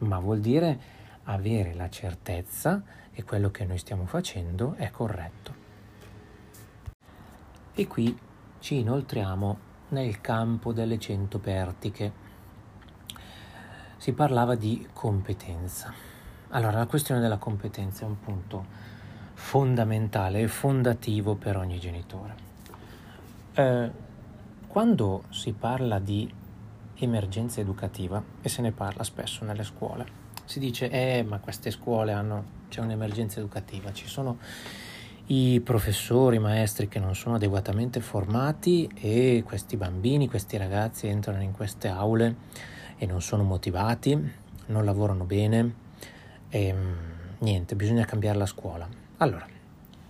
ma 0.00 0.18
vuol 0.18 0.40
dire 0.40 0.78
avere 1.24 1.72
la 1.72 1.88
certezza 1.88 2.82
che 3.10 3.24
quello 3.24 3.50
che 3.50 3.64
noi 3.64 3.78
stiamo 3.78 4.04
facendo 4.04 4.74
è 4.76 4.90
corretto. 4.90 5.67
E 7.78 7.86
qui 7.86 8.18
ci 8.58 8.78
inoltriamo 8.80 9.58
nel 9.90 10.20
campo 10.20 10.72
delle 10.72 10.98
cento 10.98 11.38
pertiche. 11.38 12.12
Si 13.98 14.12
parlava 14.14 14.56
di 14.56 14.88
competenza. 14.92 15.94
Allora, 16.48 16.78
la 16.78 16.86
questione 16.86 17.20
della 17.20 17.36
competenza 17.36 18.04
è 18.04 18.08
un 18.08 18.18
punto 18.18 18.66
fondamentale 19.34 20.40
e 20.40 20.48
fondativo 20.48 21.36
per 21.36 21.56
ogni 21.56 21.78
genitore. 21.78 22.34
Eh, 23.52 23.90
quando 24.66 25.22
si 25.28 25.52
parla 25.52 26.00
di 26.00 26.28
emergenza 26.96 27.60
educativa, 27.60 28.20
e 28.42 28.48
se 28.48 28.60
ne 28.60 28.72
parla 28.72 29.04
spesso 29.04 29.44
nelle 29.44 29.62
scuole, 29.62 30.04
si 30.46 30.58
dice, 30.58 30.90
eh, 30.90 31.22
ma 31.22 31.38
queste 31.38 31.70
scuole 31.70 32.10
hanno, 32.10 32.44
c'è 32.70 32.80
un'emergenza 32.80 33.38
educativa, 33.38 33.92
ci 33.92 34.08
sono 34.08 34.38
i 35.30 35.60
professori, 35.60 36.36
i 36.36 36.40
maestri 36.40 36.88
che 36.88 36.98
non 36.98 37.14
sono 37.14 37.34
adeguatamente 37.34 38.00
formati 38.00 38.88
e 38.94 39.42
questi 39.44 39.76
bambini, 39.76 40.28
questi 40.28 40.56
ragazzi 40.56 41.06
entrano 41.06 41.42
in 41.42 41.52
queste 41.52 41.88
aule 41.88 42.36
e 42.96 43.04
non 43.04 43.20
sono 43.20 43.42
motivati, 43.42 44.32
non 44.66 44.84
lavorano 44.84 45.24
bene 45.24 45.74
e 46.48 46.72
mm, 46.72 46.92
niente, 47.40 47.74
bisogna 47.74 48.06
cambiare 48.06 48.38
la 48.38 48.46
scuola. 48.46 48.88
Allora, 49.18 49.46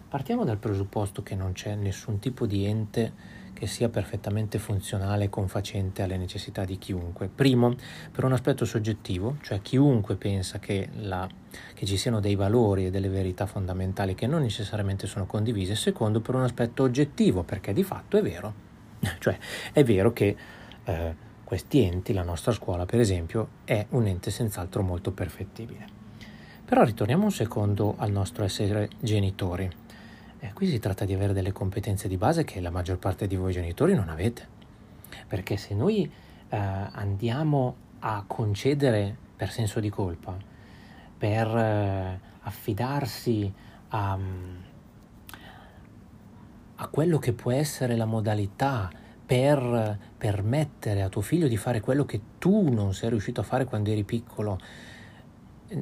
partiamo 0.09 0.45
dal 0.45 0.59
presupposto 0.59 1.23
che 1.25 1.35
non 1.35 1.53
c'è 1.53 1.75
nessun 1.75 2.21
tipo 2.21 2.47
di 2.47 2.65
ente 2.65 3.13
che 3.59 3.67
sia 3.67 3.89
perfettamente 3.89 4.61
funzionale 4.61 5.25
e 5.25 5.29
confacente 5.29 6.03
alle 6.03 6.17
necessità 6.17 6.65
di 6.65 6.79
chiunque. 6.79 7.29
Primo, 7.29 7.75
per 8.13 8.23
un 8.23 8.33
aspetto 8.33 8.65
soggettivo, 8.65 9.39
cioè 9.43 9.61
chiunque 9.61 10.15
pensa 10.15 10.61
che, 10.61 10.89
la, 11.01 11.29
che 11.75 11.85
ci 11.85 11.97
siano 11.97 12.21
dei 12.21 12.37
valori 12.37 12.87
e 12.87 12.91
delle 12.91 13.09
verità 13.09 13.47
fondamentali 13.47 14.15
che 14.15 14.29
non 14.29 14.43
necessariamente 14.43 15.09
sono 15.09 15.27
condivise. 15.27 15.75
Secondo, 15.75 16.21
per 16.21 16.37
un 16.37 16.43
aspetto 16.43 16.85
oggettivo, 16.85 17.43
perché 17.43 17.73
di 17.73 17.83
fatto 17.83 18.17
è 18.17 18.23
vero. 18.23 18.55
cioè, 19.19 19.37
è 19.73 19.83
vero 19.83 20.13
che 20.13 20.37
eh, 20.85 21.15
questi 21.43 21.83
enti, 21.83 22.13
la 22.13 22.23
nostra 22.23 22.53
scuola 22.53 22.87
per 22.87 23.01
esempio, 23.01 23.49
è 23.65 23.85
un 23.91 24.07
ente 24.07 24.31
senz'altro 24.31 24.83
molto 24.83 25.11
perfettibile. 25.11 25.85
Però 26.65 26.85
ritorniamo 26.85 27.25
un 27.25 27.33
secondo 27.33 27.97
al 27.99 28.13
nostro 28.13 28.45
essere 28.45 28.89
genitori. 29.01 29.69
Eh, 30.41 30.53
qui 30.53 30.69
si 30.69 30.79
tratta 30.79 31.05
di 31.05 31.13
avere 31.13 31.33
delle 31.33 31.51
competenze 31.51 32.07
di 32.07 32.17
base 32.17 32.45
che 32.45 32.61
la 32.61 32.71
maggior 32.71 32.99
parte 32.99 33.27
di 33.27 33.35
voi 33.35 33.53
genitori 33.53 33.95
non 33.95 34.09
avete. 34.09 34.47
Perché 35.27 35.57
se 35.57 35.75
noi 35.75 36.09
eh, 36.49 36.57
andiamo 36.57 37.75
a 38.01 38.23
concedere 38.25 39.17
per 39.35 39.51
senso 39.51 39.81
di 39.81 39.89
colpa, 39.89 40.37
per 41.19 41.49
eh, 41.49 42.21
affidarsi 42.43 43.53
a, 43.89 44.19
a 46.77 46.87
quello 46.87 47.19
che 47.19 47.33
può 47.33 47.51
essere 47.51 47.97
la 47.97 48.05
modalità 48.05 48.89
per 49.27 49.99
permettere 50.17 51.03
a 51.03 51.09
tuo 51.09 51.21
figlio 51.21 51.49
di 51.49 51.57
fare 51.57 51.81
quello 51.81 52.05
che 52.05 52.21
tu 52.39 52.73
non 52.73 52.95
sei 52.95 53.11
riuscito 53.11 53.41
a 53.41 53.45
fare 53.45 53.65
quando 53.65 53.91
eri 53.91 54.05
piccolo, 54.05 54.59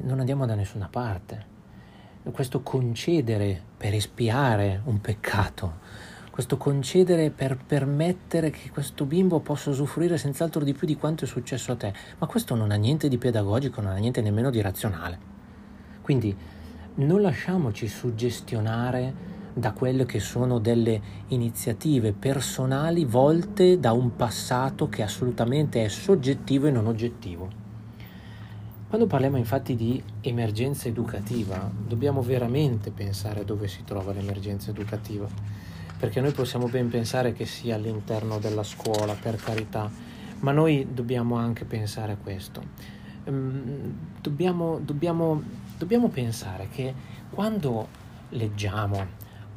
non 0.01 0.19
andiamo 0.19 0.47
da 0.47 0.55
nessuna 0.55 0.87
parte 0.89 1.55
questo 2.31 2.61
concedere 2.61 3.61
per 3.77 3.93
espiare 3.93 4.81
un 4.85 4.99
peccato, 5.01 5.85
questo 6.31 6.57
concedere 6.57 7.31
per 7.31 7.57
permettere 7.57 8.49
che 8.51 8.69
questo 8.69 9.05
bimbo 9.05 9.39
possa 9.39 9.71
usufruire 9.71 10.17
senz'altro 10.17 10.63
di 10.63 10.73
più 10.73 10.85
di 10.85 10.95
quanto 10.95 11.23
è 11.23 11.27
successo 11.27 11.71
a 11.71 11.75
te. 11.75 11.93
Ma 12.19 12.27
questo 12.27 12.53
non 12.53 12.71
ha 12.71 12.75
niente 12.75 13.07
di 13.07 13.17
pedagogico, 13.17 13.81
non 13.81 13.93
ha 13.93 13.97
niente 13.97 14.21
nemmeno 14.21 14.49
di 14.49 14.61
razionale. 14.61 15.17
Quindi 16.01 16.35
non 16.95 17.21
lasciamoci 17.21 17.87
suggestionare 17.87 19.35
da 19.53 19.71
quelle 19.71 20.05
che 20.05 20.19
sono 20.19 20.59
delle 20.59 21.01
iniziative 21.29 22.13
personali 22.13 23.05
volte 23.05 23.79
da 23.79 23.91
un 23.91 24.15
passato 24.15 24.87
che 24.89 25.01
assolutamente 25.01 25.83
è 25.83 25.87
soggettivo 25.87 26.67
e 26.67 26.71
non 26.71 26.85
oggettivo. 26.85 27.66
Quando 28.87 29.05
parliamo 29.05 29.35
infatti 29.35 29.75
di 29.75 30.01
emergenza 30.21 30.87
educativa, 30.87 31.69
dobbiamo 31.77 32.21
veramente 32.21 32.89
pensare 32.89 33.43
dove 33.43 33.67
si 33.67 33.83
trova 33.83 34.13
l'emergenza 34.13 34.69
educativa, 34.69 35.27
perché 35.99 36.21
noi 36.21 36.31
possiamo 36.31 36.69
ben 36.69 36.87
pensare 36.87 37.33
che 37.33 37.45
sia 37.45 37.75
all'interno 37.75 38.39
della 38.39 38.63
scuola, 38.63 39.13
per 39.13 39.35
carità, 39.35 39.91
ma 40.39 40.53
noi 40.53 40.87
dobbiamo 40.93 41.35
anche 41.35 41.65
pensare 41.65 42.13
a 42.13 42.15
questo. 42.15 42.63
Ehm, 43.25 43.93
dobbiamo, 44.21 44.79
dobbiamo, 44.79 45.43
dobbiamo 45.77 46.07
pensare 46.07 46.69
che 46.69 46.93
quando 47.29 47.89
leggiamo, 48.29 49.05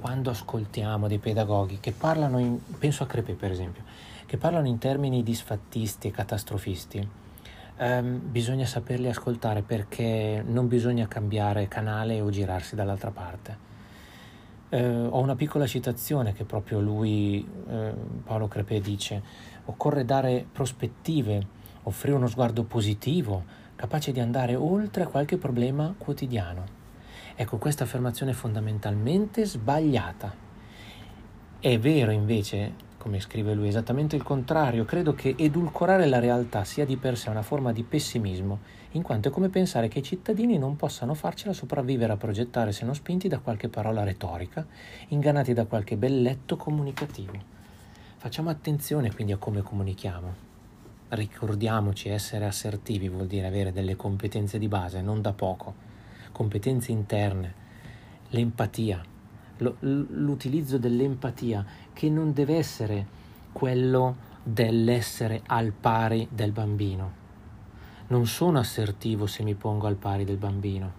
quando 0.00 0.30
ascoltiamo 0.30 1.06
dei 1.06 1.18
pedagoghi 1.18 1.78
che 1.78 1.92
parlano, 1.92 2.40
in, 2.40 2.58
penso 2.80 3.04
a 3.04 3.06
Crepè 3.06 3.34
per 3.34 3.52
esempio, 3.52 3.84
che 4.26 4.36
parlano 4.36 4.66
in 4.66 4.78
termini 4.78 5.22
disfattisti 5.22 6.08
e 6.08 6.10
catastrofisti, 6.10 7.08
Um, 7.82 8.20
bisogna 8.30 8.66
saperli 8.66 9.08
ascoltare 9.08 9.62
perché 9.62 10.44
non 10.46 10.68
bisogna 10.68 11.08
cambiare 11.08 11.66
canale 11.66 12.20
o 12.20 12.28
girarsi 12.28 12.74
dall'altra 12.74 13.10
parte. 13.10 13.68
Uh, 14.68 15.08
ho 15.08 15.18
una 15.18 15.34
piccola 15.34 15.66
citazione 15.66 16.34
che 16.34 16.44
proprio 16.44 16.78
lui, 16.78 17.42
uh, 17.42 18.22
Paolo 18.22 18.48
Crepè, 18.48 18.82
dice: 18.82 19.22
Occorre 19.64 20.04
dare 20.04 20.44
prospettive, 20.52 21.46
offrire 21.84 22.16
uno 22.16 22.26
sguardo 22.26 22.64
positivo, 22.64 23.44
capace 23.76 24.12
di 24.12 24.20
andare 24.20 24.54
oltre 24.56 25.06
qualche 25.06 25.38
problema 25.38 25.94
quotidiano. 25.96 26.64
Ecco, 27.34 27.56
questa 27.56 27.84
affermazione 27.84 28.32
è 28.32 28.34
fondamentalmente 28.34 29.46
sbagliata. 29.46 30.34
È 31.58 31.78
vero 31.78 32.10
invece 32.10 32.88
come 33.00 33.18
scrive 33.18 33.54
lui, 33.54 33.68
esattamente 33.68 34.14
il 34.14 34.22
contrario. 34.22 34.84
Credo 34.84 35.14
che 35.14 35.34
edulcorare 35.38 36.04
la 36.04 36.18
realtà 36.18 36.64
sia 36.64 36.84
di 36.84 36.98
per 36.98 37.16
sé 37.16 37.30
una 37.30 37.40
forma 37.40 37.72
di 37.72 37.82
pessimismo, 37.82 38.58
in 38.90 39.00
quanto 39.00 39.28
è 39.28 39.30
come 39.30 39.48
pensare 39.48 39.88
che 39.88 40.00
i 40.00 40.02
cittadini 40.02 40.58
non 40.58 40.76
possano 40.76 41.14
farcela 41.14 41.54
sopravvivere 41.54 42.12
a 42.12 42.18
progettare 42.18 42.72
se 42.72 42.84
non 42.84 42.94
spinti 42.94 43.26
da 43.26 43.38
qualche 43.38 43.70
parola 43.70 44.04
retorica, 44.04 44.66
ingannati 45.08 45.54
da 45.54 45.64
qualche 45.64 45.96
belletto 45.96 46.58
comunicativo. 46.58 47.32
Facciamo 48.18 48.50
attenzione 48.50 49.14
quindi 49.14 49.32
a 49.32 49.38
come 49.38 49.62
comunichiamo. 49.62 50.34
Ricordiamoci, 51.08 52.10
essere 52.10 52.44
assertivi 52.44 53.08
vuol 53.08 53.26
dire 53.26 53.46
avere 53.46 53.72
delle 53.72 53.96
competenze 53.96 54.58
di 54.58 54.68
base, 54.68 55.00
non 55.00 55.22
da 55.22 55.32
poco. 55.32 55.74
competenze 56.32 56.92
interne, 56.92 57.54
l'empatia, 58.28 59.02
l'utilizzo 59.80 60.78
dell'empatia 60.78 61.64
che 62.00 62.08
non 62.08 62.32
deve 62.32 62.56
essere 62.56 63.06
quello 63.52 64.16
dell'essere 64.42 65.42
al 65.44 65.72
pari 65.72 66.26
del 66.30 66.50
bambino. 66.50 67.12
Non 68.06 68.26
sono 68.26 68.58
assertivo 68.58 69.26
se 69.26 69.42
mi 69.42 69.54
pongo 69.54 69.86
al 69.86 69.96
pari 69.96 70.24
del 70.24 70.38
bambino. 70.38 70.92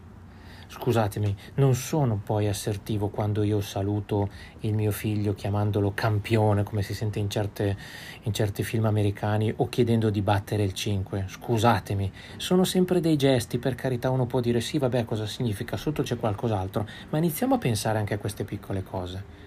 Scusatemi, 0.67 1.35
non 1.55 1.73
sono 1.73 2.21
poi 2.23 2.47
assertivo 2.47 3.07
quando 3.07 3.41
io 3.41 3.61
saluto 3.61 4.29
il 4.59 4.75
mio 4.75 4.91
figlio 4.91 5.33
chiamandolo 5.33 5.91
campione, 5.95 6.61
come 6.61 6.83
si 6.83 6.93
sente 6.93 7.17
in, 7.17 7.31
certe, 7.31 7.75
in 8.21 8.31
certi 8.31 8.61
film 8.61 8.85
americani, 8.85 9.51
o 9.55 9.69
chiedendo 9.69 10.11
di 10.11 10.21
battere 10.21 10.61
il 10.61 10.73
5. 10.73 11.25
Scusatemi, 11.27 12.11
sono 12.37 12.63
sempre 12.63 12.99
dei 12.99 13.17
gesti, 13.17 13.57
per 13.57 13.73
carità 13.73 14.11
uno 14.11 14.27
può 14.27 14.39
dire 14.39 14.61
sì, 14.61 14.77
vabbè, 14.77 15.05
cosa 15.05 15.25
significa, 15.25 15.77
sotto 15.77 16.03
c'è 16.03 16.17
qualcos'altro, 16.17 16.87
ma 17.09 17.17
iniziamo 17.17 17.55
a 17.55 17.57
pensare 17.57 17.97
anche 17.97 18.13
a 18.13 18.19
queste 18.19 18.43
piccole 18.43 18.83
cose. 18.83 19.40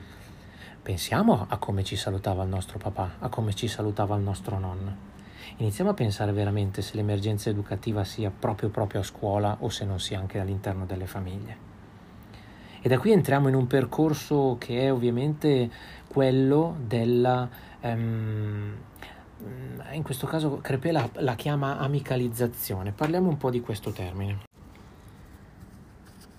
Pensiamo 0.84 1.46
a 1.48 1.56
come 1.56 1.82
ci 1.82 1.96
salutava 1.96 2.44
il 2.44 2.48
nostro 2.50 2.78
papà, 2.78 3.16
a 3.18 3.28
come 3.28 3.54
ci 3.54 3.66
salutava 3.66 4.14
il 4.14 4.22
nostro 4.22 4.58
nonno 4.60 5.12
iniziamo 5.56 5.90
a 5.90 5.94
pensare 5.94 6.32
veramente 6.32 6.82
se 6.82 6.96
l'emergenza 6.96 7.50
educativa 7.50 8.04
sia 8.04 8.30
proprio 8.30 8.70
proprio 8.70 9.00
a 9.00 9.04
scuola 9.04 9.56
o 9.60 9.68
se 9.68 9.84
non 9.84 10.00
sia 10.00 10.18
anche 10.18 10.38
all'interno 10.38 10.86
delle 10.86 11.06
famiglie. 11.06 11.72
E 12.80 12.88
da 12.88 12.98
qui 12.98 13.12
entriamo 13.12 13.48
in 13.48 13.54
un 13.54 13.66
percorso 13.66 14.56
che 14.58 14.80
è 14.80 14.92
ovviamente 14.92 15.70
quello 16.08 16.76
della... 16.78 17.48
Um, 17.80 18.76
in 19.92 20.02
questo 20.02 20.26
caso 20.26 20.58
Crepè 20.58 20.90
la, 20.90 21.08
la 21.14 21.34
chiama 21.34 21.78
amicalizzazione. 21.78 22.92
Parliamo 22.92 23.28
un 23.28 23.36
po' 23.36 23.50
di 23.50 23.60
questo 23.60 23.90
termine. 23.90 24.40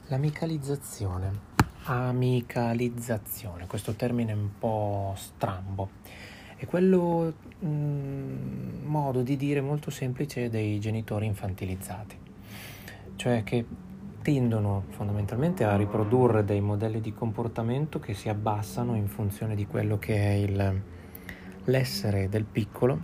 L'amicalizzazione. 0.08 1.55
Amicalizzazione, 1.88 3.68
questo 3.68 3.94
termine 3.94 4.34
un 4.34 4.58
po' 4.58 5.14
strambo. 5.18 5.90
È 6.56 6.66
quello 6.66 7.32
mh, 7.60 7.68
mm, 7.68 8.86
modo 8.86 9.22
di 9.22 9.38
dire 9.38 9.62
molto 9.62 9.92
semplice 9.92 10.50
dei 10.50 10.80
genitori 10.80 11.28
infantilizzati, 11.28 12.18
cioè 13.18 13.44
che 13.44 13.66
tendono 14.24 14.86
fondamentalmente 14.90 15.64
a 15.64 15.76
riprodurre 15.76 16.44
dei 16.44 16.60
modelli 16.60 17.02
di 17.02 17.14
comportamento 17.14 18.00
che 18.00 18.16
si 18.16 18.30
abbassano 18.30 18.96
in 18.96 19.08
funzione 19.08 19.54
di 19.54 19.68
quello 19.68 20.00
che 20.00 20.16
è 20.16 20.34
il, 20.34 20.82
l'essere 21.66 22.30
del 22.30 22.46
piccolo, 22.46 23.00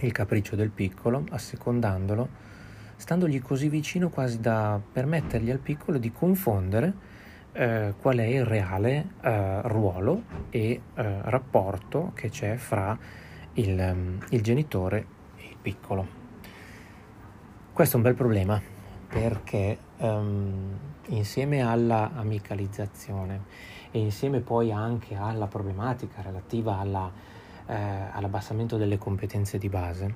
il 0.00 0.12
capriccio 0.12 0.56
del 0.56 0.68
piccolo, 0.68 1.24
assecondandolo, 1.30 2.28
standogli 2.96 3.40
così 3.40 3.70
vicino 3.70 4.10
quasi 4.10 4.40
da 4.40 4.78
permettergli 4.92 5.50
al 5.50 5.58
piccolo 5.58 5.96
di 5.96 6.12
confondere 6.12 7.13
eh, 7.54 7.94
qual 8.00 8.18
è 8.18 8.24
il 8.24 8.44
reale 8.44 9.10
eh, 9.22 9.62
ruolo 9.62 10.22
e 10.50 10.70
eh, 10.72 10.80
rapporto 10.94 12.10
che 12.14 12.28
c'è 12.28 12.56
fra 12.56 12.98
il, 13.54 13.78
um, 13.78 14.18
il 14.30 14.42
genitore 14.42 15.06
e 15.36 15.46
il 15.50 15.56
piccolo. 15.60 16.22
Questo 17.72 17.94
è 17.94 17.96
un 17.96 18.02
bel 18.02 18.14
problema 18.14 18.60
perché 19.08 19.78
um, 19.98 20.76
insieme 21.06 21.62
alla 21.62 22.10
amicalizzazione 22.14 23.42
e 23.90 23.98
insieme 24.00 24.40
poi 24.40 24.72
anche 24.72 25.14
alla 25.14 25.46
problematica 25.46 26.22
relativa 26.22 26.78
alla, 26.78 27.10
eh, 27.66 27.74
all'abbassamento 28.12 28.76
delle 28.76 28.98
competenze 28.98 29.58
di 29.58 29.68
base, 29.68 30.14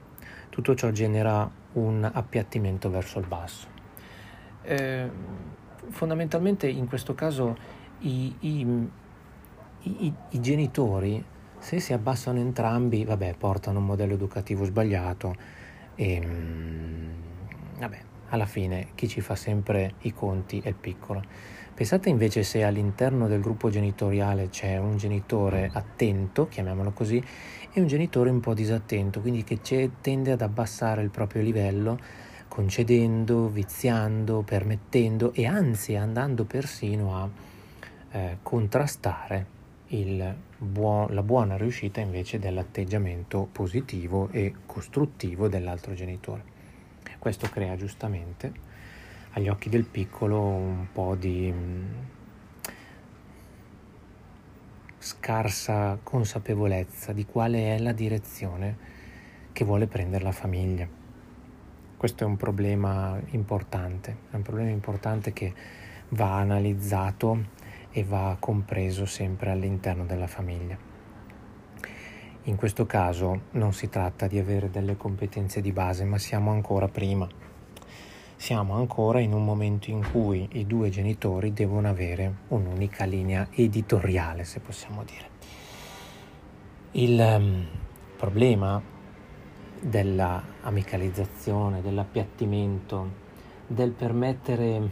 tutto 0.51 0.75
ciò 0.75 0.91
genera 0.91 1.49
un 1.75 2.09
appiattimento 2.13 2.91
verso 2.91 3.21
il 3.21 3.27
basso. 3.27 3.69
Eh, 4.63 5.11
fondamentalmente 5.91 6.69
in 6.69 6.87
questo 6.87 7.15
caso 7.15 7.57
i, 8.01 8.35
i, 8.41 8.89
i, 9.83 10.13
i, 10.31 10.41
genitori, 10.41 11.23
se 11.59 11.81
si 11.81 11.93
abbassano 11.93 12.39
entrambi, 12.39 13.05
vabbè, 13.05 13.35
portano 13.37 13.79
un 13.79 13.87
modello 13.87 14.15
educativo 14.15 14.65
sbagliato 14.65 15.35
e 15.95 16.21
mm, 16.25 17.11
vabbè, 17.79 17.99
alla 18.29 18.47
fine 18.47 18.89
chi 18.95 19.09
ci 19.09 19.21
fa 19.21 19.35
sempre 19.35 19.95
i 20.03 20.13
conti 20.13 20.61
è 20.61 20.69
il 20.69 20.75
piccolo. 20.75 21.23
Pensate 21.75 22.09
invece 22.09 22.43
se 22.43 22.65
all'interno 22.65 23.29
del 23.29 23.41
gruppo 23.41 23.71
genitoriale 23.71 24.49
c'è 24.49 24.79
un 24.79 24.97
genitore 24.97 25.71
attento, 25.73 26.49
chiamiamolo 26.49 26.91
così, 26.91 27.23
e 27.73 27.81
un 27.81 27.87
genitore 27.87 28.31
un 28.31 28.41
po' 28.41 28.53
disattento, 28.53 29.21
quindi 29.21 29.45
che 29.45 29.61
tende 30.01 30.33
ad 30.33 30.43
abbassare 30.43 31.03
il 31.03 31.11
proprio 31.11 31.43
livello 31.43 32.27
concedendo, 32.59 33.49
viziando, 33.49 34.43
permettendo 34.43 35.33
e 35.33 35.47
anzi 35.47 35.95
andando 35.95 36.45
persino 36.45 37.15
a 37.15 37.31
eh, 38.11 38.39
contrastare 38.43 39.47
buon, 40.59 41.15
la 41.15 41.23
buona 41.23 41.57
riuscita 41.57 42.01
invece 42.01 42.41
dell'atteggiamento 42.41 43.49
positivo 43.53 44.29
e 44.33 44.55
costruttivo 44.67 45.47
dell'altro 45.47 45.95
genitore. 45.95 46.43
Questo 47.21 47.49
crea 47.49 47.77
giustamente 47.77 48.53
agli 49.35 49.47
occhi 49.47 49.69
del 49.69 49.85
piccolo 49.85 50.41
un 50.41 50.89
po' 50.93 51.15
di 51.15 51.53
mm, 51.55 51.85
scarsa 54.99 55.97
consapevolezza 56.03 57.13
di 57.13 57.25
quale 57.25 57.77
è 57.77 57.79
la 57.79 57.93
direzione 57.93 58.77
che 59.53 59.65
vuole 59.65 59.87
prendere 59.87 60.25
la 60.25 60.33
famiglia. 60.33 61.07
Questo 61.99 62.23
è 62.23 62.27
un 62.29 62.37
problema 62.37 63.21
importante, 63.31 64.19
è 64.31 64.37
un 64.37 64.43
problema 64.43 64.71
importante 64.71 65.33
che 65.33 65.53
va 66.11 66.37
analizzato 66.37 67.47
e 67.91 68.05
va 68.05 68.37
compreso 68.39 69.05
sempre 69.05 69.51
all'interno 69.51 70.07
della 70.07 70.29
famiglia. 70.29 70.79
In 72.45 72.55
questo 72.55 72.87
caso 72.87 73.41
non 73.51 73.73
si 73.73 73.89
tratta 73.89 74.29
di 74.29 74.39
avere 74.39 74.71
delle 74.71 74.97
competenze 74.97 75.61
di 75.61 75.73
base, 75.73 76.05
ma 76.05 76.19
siamo 76.19 76.53
ancora 76.53 76.87
prima. 76.87 77.27
Siamo 78.37 78.75
ancora 78.75 79.19
in 79.19 79.33
un 79.33 79.45
momento 79.45 79.91
in 79.91 80.09
cui 80.09 80.49
i 80.53 80.67
due 80.69 80.91
genitori 80.91 81.53
devono 81.53 81.89
avere 81.89 82.33
un'unica 82.47 83.07
linea 83.07 83.49
editoriale, 83.51 84.45
se 84.45 84.61
possiamo 84.61 85.03
dire. 85.03 85.29
Il 86.93 87.19
um, 87.19 87.67
problema 88.17 88.81
della 89.81 90.43
amicalizzazione, 90.69 91.81
dell'appiattimento, 91.81 93.27
del 93.67 93.91
permettere 93.91 94.91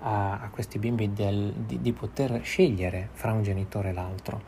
a, 0.00 0.40
a 0.40 0.48
questi 0.50 0.78
bimbi 0.78 1.12
del, 1.12 1.52
di, 1.52 1.80
di, 1.80 1.92
poter 1.92 2.40
scegliere 2.42 3.08
fra 3.12 3.32
un 3.32 3.42
genitore 3.42 3.90
e 3.90 3.92
l'altro. 3.92 4.40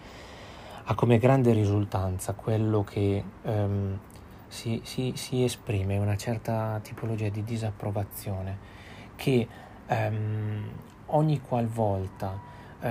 Ha 0.85 0.95
come 0.95 1.19
grande 1.19 1.53
risultanza 1.53 2.35
quello 2.35 2.85
che 2.85 3.23
um, 3.43 3.99
si, 4.47 4.81
si, 4.85 5.13
si, 5.17 5.43
esprime 5.43 5.99
una 5.99 6.17
certa 6.17 6.79
tipologia 6.83 7.29
di 7.29 7.43
disapprovazione 7.43 8.75
che 9.17 9.49
um, 9.89 10.65
ogni 11.07 11.41
qualvolta 11.41 12.39
uh, 12.81 12.89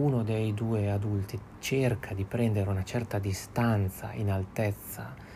uno 0.00 0.22
dei 0.22 0.54
due 0.54 0.90
adulti 0.90 1.40
cerca 1.58 2.14
di 2.14 2.24
prendere 2.24 2.70
una 2.70 2.84
certa 2.84 3.18
distanza 3.18 4.12
in 4.12 4.30
altezza 4.30 5.26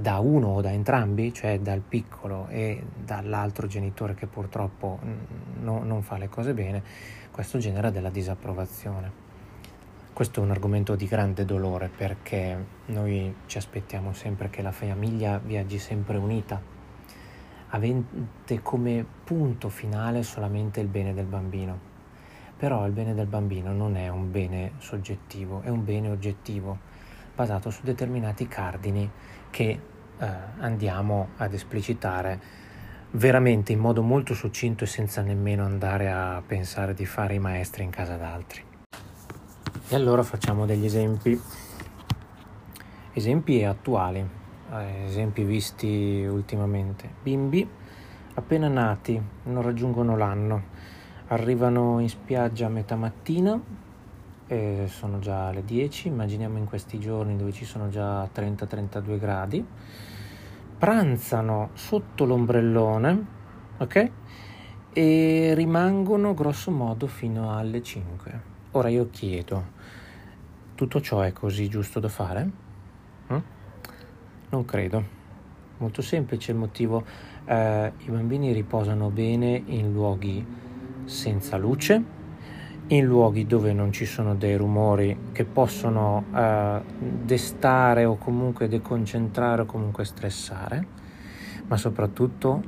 da 0.00 0.20
uno 0.20 0.46
o 0.50 0.60
da 0.60 0.70
entrambi, 0.70 1.34
cioè 1.34 1.58
dal 1.58 1.80
piccolo 1.80 2.46
e 2.50 2.84
dall'altro 3.04 3.66
genitore 3.66 4.14
che 4.14 4.28
purtroppo 4.28 5.00
no, 5.60 5.82
non 5.82 6.02
fa 6.02 6.18
le 6.18 6.28
cose 6.28 6.54
bene, 6.54 6.84
questo 7.32 7.58
genera 7.58 7.90
della 7.90 8.08
disapprovazione. 8.08 9.26
Questo 10.12 10.40
è 10.40 10.44
un 10.44 10.52
argomento 10.52 10.94
di 10.94 11.06
grande 11.06 11.44
dolore 11.44 11.88
perché 11.88 12.64
noi 12.86 13.34
ci 13.46 13.58
aspettiamo 13.58 14.12
sempre 14.12 14.50
che 14.50 14.62
la 14.62 14.70
famiglia 14.70 15.38
viaggi 15.38 15.80
sempre 15.80 16.16
unita, 16.16 16.62
avente 17.70 18.62
come 18.62 19.04
punto 19.24 19.68
finale 19.68 20.22
solamente 20.22 20.78
il 20.78 20.86
bene 20.86 21.12
del 21.12 21.26
bambino. 21.26 21.76
Però 22.56 22.86
il 22.86 22.92
bene 22.92 23.14
del 23.14 23.26
bambino 23.26 23.72
non 23.72 23.96
è 23.96 24.06
un 24.06 24.30
bene 24.30 24.74
soggettivo, 24.78 25.60
è 25.62 25.68
un 25.68 25.84
bene 25.84 26.08
oggettivo, 26.08 26.78
basato 27.38 27.70
su 27.70 27.82
determinati 27.84 28.48
cardini 28.48 29.08
che 29.50 29.80
eh, 30.18 30.26
andiamo 30.58 31.28
ad 31.36 31.54
esplicitare 31.54 32.40
veramente 33.12 33.70
in 33.70 33.78
modo 33.78 34.02
molto 34.02 34.34
succinto 34.34 34.82
e 34.82 34.88
senza 34.88 35.22
nemmeno 35.22 35.64
andare 35.64 36.10
a 36.10 36.42
pensare 36.44 36.94
di 36.94 37.06
fare 37.06 37.34
i 37.34 37.38
maestri 37.38 37.84
in 37.84 37.90
casa 37.90 38.16
d'altri. 38.16 38.64
E 39.88 39.94
allora 39.94 40.24
facciamo 40.24 40.66
degli 40.66 40.84
esempi, 40.84 41.40
esempi 43.12 43.62
attuali, 43.62 44.28
eh, 44.72 45.04
esempi 45.04 45.44
visti 45.44 46.26
ultimamente. 46.28 47.08
Bimbi 47.22 47.68
appena 48.34 48.66
nati, 48.66 49.20
non 49.44 49.62
raggiungono 49.62 50.16
l'anno, 50.16 50.62
arrivano 51.28 52.00
in 52.00 52.08
spiaggia 52.08 52.66
a 52.66 52.70
metà 52.70 52.96
mattina, 52.96 53.60
e 54.48 54.86
sono 54.88 55.20
già 55.20 55.52
le 55.52 55.64
10, 55.64 56.08
immaginiamo 56.08 56.58
in 56.58 56.64
questi 56.64 56.98
giorni 56.98 57.36
dove 57.36 57.52
ci 57.52 57.64
sono 57.64 57.88
già 57.88 58.24
30-32 58.24 59.18
gradi, 59.18 59.64
pranzano 60.78 61.70
sotto 61.74 62.24
l'ombrellone, 62.24 63.26
ok? 63.78 64.10
e 64.98 65.54
rimangono 65.54 66.34
grosso 66.34 66.72
modo 66.72 67.06
fino 67.06 67.56
alle 67.56 67.82
5. 67.82 68.40
Ora 68.72 68.88
io 68.88 69.10
chiedo, 69.10 69.66
tutto 70.74 71.00
ciò 71.00 71.20
è 71.20 71.32
così 71.32 71.68
giusto 71.68 72.00
da 72.00 72.08
fare? 72.08 72.50
Mm? 73.32 73.38
Non 74.50 74.64
credo. 74.64 75.16
Molto 75.78 76.02
semplice 76.02 76.50
il 76.50 76.58
motivo, 76.58 77.04
eh, 77.44 77.92
i 77.96 78.10
bambini 78.10 78.52
riposano 78.52 79.10
bene 79.10 79.62
in 79.66 79.92
luoghi 79.92 80.44
senza 81.04 81.56
luce, 81.56 82.02
in 82.88 83.04
luoghi 83.04 83.46
dove 83.46 83.72
non 83.72 83.92
ci 83.92 84.06
sono 84.06 84.34
dei 84.34 84.56
rumori 84.56 85.30
che 85.32 85.44
possono 85.44 86.24
eh, 86.34 86.80
destare 86.98 88.04
o 88.04 88.16
comunque 88.16 88.68
deconcentrare 88.68 89.62
o 89.62 89.66
comunque 89.66 90.04
stressare, 90.04 90.86
ma 91.66 91.76
soprattutto 91.76 92.62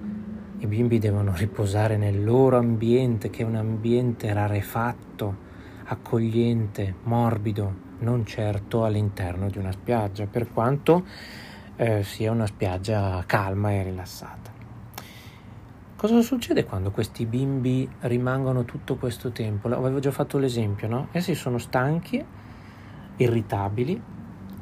i 0.59 0.67
bimbi 0.67 0.99
devono 0.99 1.33
riposare 1.35 1.97
nel 1.97 2.23
loro 2.23 2.59
ambiente, 2.59 3.31
che 3.31 3.43
è 3.43 3.47
un 3.47 3.55
ambiente 3.55 4.31
rarefatto, 4.35 5.49
accogliente, 5.85 6.97
morbido, 7.05 7.89
non 8.01 8.27
certo 8.27 8.85
all'interno 8.85 9.49
di 9.49 9.57
una 9.57 9.73
spiaggia, 9.73 10.27
per 10.27 10.53
quanto 10.53 11.05
eh, 11.77 12.03
sia 12.03 12.31
una 12.31 12.47
spiaggia 12.47 13.23
calma 13.27 13.73
e 13.73 13.83
rilassata. 13.85 14.50
Cosa 16.01 16.23
succede 16.23 16.65
quando 16.65 16.93
questi 16.93 17.27
bimbi 17.27 17.87
rimangono 18.01 18.65
tutto 18.65 18.97
questo 18.97 19.33
tempo? 19.33 19.69
Avevo 19.69 19.99
già 19.99 20.11
fatto 20.11 20.39
l'esempio, 20.39 20.89
no? 20.89 21.09
Essi 21.13 21.35
sono 21.35 21.59
stanchi, 21.59 22.25
irritabili, 23.17 24.01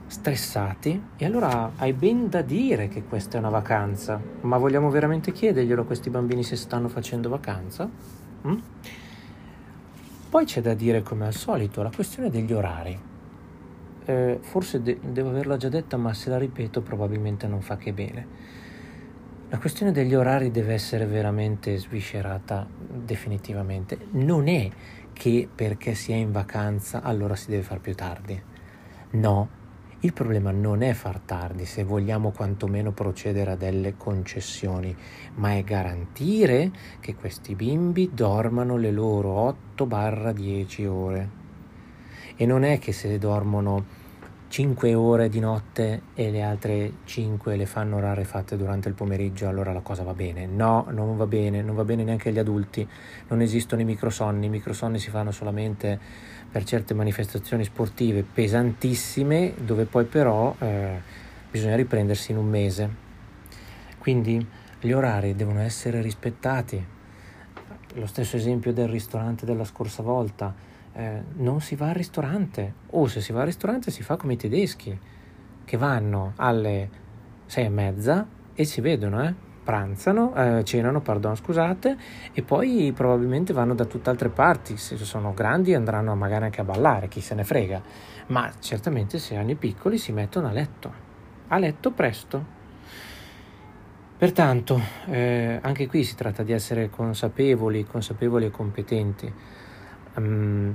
stressati 0.08 1.00
e 1.16 1.24
allora 1.24 1.74
hai 1.76 1.92
ben 1.92 2.28
da 2.28 2.42
dire 2.42 2.88
che 2.88 3.04
questa 3.04 3.36
è 3.36 3.38
una 3.38 3.50
vacanza, 3.50 4.20
ma 4.40 4.56
vogliamo 4.56 4.90
veramente 4.90 5.30
chiederglielo 5.30 5.82
a 5.82 5.84
questi 5.84 6.10
bambini 6.10 6.42
se 6.42 6.56
stanno 6.56 6.88
facendo 6.88 7.28
vacanza? 7.28 7.88
Mm? 8.48 8.58
Poi 10.30 10.44
c'è 10.44 10.60
da 10.60 10.74
dire 10.74 11.02
come 11.02 11.24
al 11.24 11.34
solito 11.34 11.84
la 11.84 11.92
questione 11.94 12.30
degli 12.30 12.52
orari. 12.52 12.98
Eh, 14.06 14.38
forse 14.40 14.82
de- 14.82 14.98
devo 15.00 15.28
averla 15.28 15.56
già 15.56 15.68
detta, 15.68 15.96
ma 15.96 16.12
se 16.14 16.30
la 16.30 16.38
ripeto 16.38 16.80
probabilmente 16.80 17.46
non 17.46 17.60
fa 17.60 17.76
che 17.76 17.92
bene. 17.92 18.56
La 19.50 19.56
questione 19.56 19.92
degli 19.92 20.14
orari 20.14 20.50
deve 20.50 20.74
essere 20.74 21.06
veramente 21.06 21.74
sviscerata 21.78 22.66
definitivamente. 22.68 23.96
Non 24.10 24.46
è 24.46 24.68
che 25.14 25.48
perché 25.52 25.94
si 25.94 26.12
è 26.12 26.16
in 26.16 26.32
vacanza 26.32 27.00
allora 27.00 27.34
si 27.34 27.48
deve 27.48 27.62
far 27.62 27.80
più 27.80 27.94
tardi. 27.94 28.38
No, 29.12 29.48
il 30.00 30.12
problema 30.12 30.50
non 30.50 30.82
è 30.82 30.92
far 30.92 31.20
tardi 31.20 31.64
se 31.64 31.82
vogliamo 31.82 32.30
quantomeno 32.30 32.92
procedere 32.92 33.52
a 33.52 33.56
delle 33.56 33.96
concessioni, 33.96 34.94
ma 35.36 35.54
è 35.54 35.64
garantire 35.64 36.70
che 37.00 37.14
questi 37.14 37.54
bimbi 37.54 38.10
dormano 38.12 38.76
le 38.76 38.90
loro 38.90 39.56
8-10 39.74 40.86
ore. 40.86 41.30
E 42.36 42.44
non 42.44 42.64
è 42.64 42.78
che 42.78 42.92
se 42.92 43.16
dormono 43.16 43.82
5 44.48 44.94
ore 44.94 45.28
di 45.28 45.40
notte 45.40 46.02
e 46.14 46.30
le 46.30 46.42
altre 46.42 46.92
5 47.04 47.54
le 47.54 47.66
fanno 47.66 48.00
rarefatte 48.00 48.56
durante 48.56 48.88
il 48.88 48.94
pomeriggio, 48.94 49.46
allora 49.46 49.74
la 49.74 49.80
cosa 49.80 50.02
va 50.02 50.14
bene. 50.14 50.46
No, 50.46 50.86
non 50.90 51.18
va 51.18 51.26
bene, 51.26 51.60
non 51.60 51.74
va 51.74 51.84
bene 51.84 52.02
neanche 52.02 52.30
agli 52.30 52.38
adulti. 52.38 52.88
Non 53.28 53.42
esistono 53.42 53.82
i 53.82 53.84
microsonni, 53.84 54.46
i 54.46 54.48
microsonni 54.48 54.98
si 54.98 55.10
fanno 55.10 55.32
solamente 55.32 56.00
per 56.50 56.64
certe 56.64 56.94
manifestazioni 56.94 57.62
sportive 57.62 58.22
pesantissime, 58.22 59.52
dove 59.62 59.84
poi 59.84 60.06
però 60.06 60.56
eh, 60.58 60.98
bisogna 61.50 61.76
riprendersi 61.76 62.32
in 62.32 62.38
un 62.38 62.46
mese. 62.48 62.90
Quindi 63.98 64.44
gli 64.80 64.92
orari 64.92 65.34
devono 65.34 65.60
essere 65.60 66.00
rispettati. 66.00 66.82
Lo 67.94 68.06
stesso 68.06 68.36
esempio 68.36 68.72
del 68.72 68.88
ristorante 68.88 69.44
della 69.44 69.64
scorsa 69.64 70.02
volta 70.02 70.67
eh, 70.98 71.22
non 71.36 71.60
si 71.60 71.76
va 71.76 71.88
al 71.88 71.94
ristorante 71.94 72.74
o 72.90 73.06
se 73.06 73.20
si 73.20 73.32
va 73.32 73.40
al 73.40 73.46
ristorante 73.46 73.92
si 73.92 74.02
fa 74.02 74.16
come 74.16 74.32
i 74.32 74.36
tedeschi 74.36 74.98
che 75.64 75.76
vanno 75.76 76.32
alle 76.36 76.90
sei 77.46 77.66
e 77.66 77.68
mezza 77.68 78.26
e 78.52 78.64
si 78.64 78.80
vedono, 78.80 79.22
eh? 79.22 79.32
pranzano, 79.62 80.34
eh, 80.34 80.64
cenano, 80.64 81.00
pardon, 81.00 81.36
scusate, 81.36 81.96
e 82.32 82.42
poi 82.42 82.90
probabilmente 82.92 83.52
vanno 83.52 83.74
da 83.74 83.84
tutt'altre 83.84 84.30
parti, 84.30 84.76
se 84.76 84.96
sono 84.96 85.34
grandi 85.34 85.74
andranno 85.74 86.14
magari 86.16 86.46
anche 86.46 86.62
a 86.62 86.64
ballare, 86.64 87.06
chi 87.06 87.20
se 87.20 87.34
ne 87.34 87.44
frega, 87.44 87.80
ma 88.28 88.50
certamente 88.58 89.18
se 89.18 89.36
hanno 89.36 89.50
i 89.52 89.56
piccoli 89.56 89.98
si 89.98 90.10
mettono 90.10 90.48
a 90.48 90.52
letto, 90.52 90.92
a 91.48 91.58
letto 91.58 91.92
presto. 91.92 92.56
Pertanto, 94.16 94.80
eh, 95.06 95.60
anche 95.62 95.86
qui 95.86 96.02
si 96.02 96.16
tratta 96.16 96.42
di 96.42 96.52
essere 96.52 96.90
consapevoli, 96.90 97.84
consapevoli 97.84 98.46
e 98.46 98.50
competenti. 98.50 99.32
Um, 100.16 100.74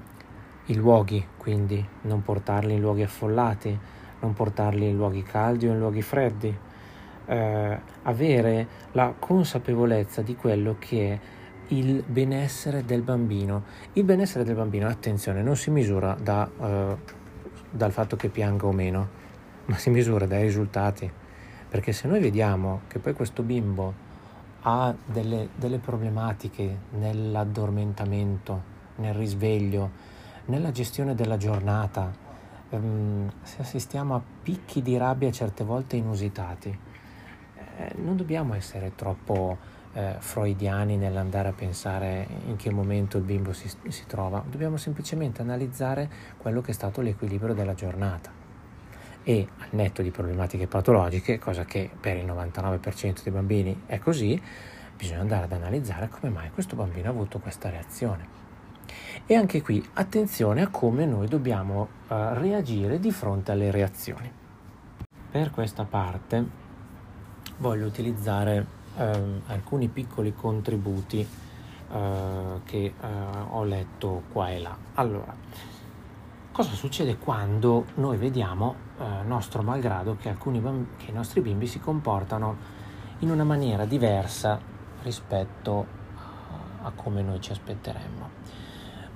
i 0.65 0.75
luoghi, 0.75 1.25
quindi 1.37 1.85
non 2.01 2.23
portarli 2.23 2.73
in 2.73 2.81
luoghi 2.81 3.03
affollati, 3.03 3.77
non 4.21 4.33
portarli 4.33 4.87
in 4.87 4.95
luoghi 4.95 5.23
caldi 5.23 5.67
o 5.67 5.71
in 5.71 5.79
luoghi 5.79 6.01
freddi, 6.01 6.55
eh, 7.25 7.79
avere 8.03 8.67
la 8.93 9.13
consapevolezza 9.17 10.21
di 10.21 10.35
quello 10.35 10.75
che 10.79 11.11
è 11.11 11.19
il 11.69 12.03
benessere 12.05 12.85
del 12.85 13.01
bambino. 13.01 13.63
Il 13.93 14.03
benessere 14.03 14.43
del 14.43 14.55
bambino, 14.55 14.87
attenzione, 14.87 15.41
non 15.41 15.55
si 15.55 15.69
misura 15.71 16.15
da, 16.21 16.49
eh, 16.61 16.97
dal 17.69 17.91
fatto 17.91 18.15
che 18.15 18.29
pianga 18.29 18.65
o 18.65 18.71
meno, 18.71 19.07
ma 19.65 19.77
si 19.77 19.89
misura 19.89 20.25
dai 20.25 20.43
risultati. 20.43 21.11
Perché 21.69 21.91
se 21.91 22.07
noi 22.07 22.19
vediamo 22.19 22.81
che 22.87 22.99
poi 22.99 23.13
questo 23.13 23.41
bimbo 23.41 24.11
ha 24.61 24.93
delle, 25.05 25.49
delle 25.55 25.79
problematiche 25.79 26.77
nell'addormentamento, 26.91 28.71
nel 28.97 29.13
risveglio, 29.13 30.11
nella 30.45 30.71
gestione 30.71 31.15
della 31.15 31.37
giornata, 31.37 32.11
ehm, 32.69 33.31
se 33.43 33.61
assistiamo 33.61 34.15
a 34.15 34.21
picchi 34.43 34.81
di 34.81 34.97
rabbia 34.97 35.31
certe 35.31 35.63
volte 35.63 35.95
inusitati, 35.95 36.77
eh, 37.77 37.93
non 37.97 38.17
dobbiamo 38.17 38.53
essere 38.53 38.93
troppo 38.95 39.57
eh, 39.93 40.15
freudiani 40.17 40.97
nell'andare 40.97 41.49
a 41.49 41.53
pensare 41.53 42.27
in 42.47 42.55
che 42.55 42.71
momento 42.71 43.17
il 43.17 43.23
bimbo 43.23 43.53
si, 43.53 43.71
si 43.87 44.05
trova, 44.05 44.43
dobbiamo 44.49 44.77
semplicemente 44.77 45.41
analizzare 45.41 46.09
quello 46.37 46.61
che 46.61 46.71
è 46.71 46.73
stato 46.73 47.01
l'equilibrio 47.01 47.53
della 47.53 47.73
giornata 47.73 48.41
e 49.23 49.47
al 49.59 49.67
netto 49.69 50.01
di 50.01 50.11
problematiche 50.11 50.67
patologiche, 50.67 51.39
cosa 51.39 51.63
che 51.63 51.89
per 51.97 52.17
il 52.17 52.25
99% 52.25 53.23
dei 53.23 53.31
bambini 53.31 53.83
è 53.85 53.97
così, 53.99 54.41
bisogna 54.97 55.21
andare 55.21 55.45
ad 55.45 55.53
analizzare 55.53 56.09
come 56.09 56.29
mai 56.29 56.51
questo 56.51 56.75
bambino 56.75 57.07
ha 57.07 57.11
avuto 57.11 57.39
questa 57.39 57.69
reazione. 57.69 58.42
E 59.25 59.35
anche 59.35 59.61
qui 59.61 59.83
attenzione 59.93 60.61
a 60.61 60.67
come 60.67 61.05
noi 61.05 61.27
dobbiamo 61.27 61.81
uh, 61.81 61.87
reagire 62.33 62.99
di 62.99 63.11
fronte 63.11 63.51
alle 63.51 63.71
reazioni. 63.71 64.29
Per 65.31 65.49
questa 65.51 65.85
parte 65.85 66.45
voglio 67.57 67.85
utilizzare 67.85 68.65
uh, 68.95 69.01
alcuni 69.47 69.87
piccoli 69.87 70.35
contributi 70.35 71.25
uh, 71.89 72.61
che 72.65 72.93
ho 73.49 73.63
letto 73.63 74.23
qua 74.31 74.49
e 74.49 74.59
là. 74.59 74.75
Allora, 74.95 75.33
cosa 76.51 76.73
succede 76.73 77.17
quando 77.17 77.85
noi 77.95 78.17
vediamo, 78.17 78.75
nostro 79.25 79.63
malgrado, 79.63 80.15
che, 80.17 80.35
bamb- 80.59 80.97
che 80.97 81.11
i 81.11 81.13
nostri 81.13 81.41
bimbi 81.41 81.67
si 81.67 81.79
comportano 81.79 82.55
in 83.19 83.31
una 83.31 83.43
maniera 83.43 83.85
diversa 83.85 84.59
rispetto 85.01 85.85
a 86.83 86.91
come 86.95 87.21
noi 87.21 87.39
ci 87.41 87.51
aspetteremmo? 87.51 88.42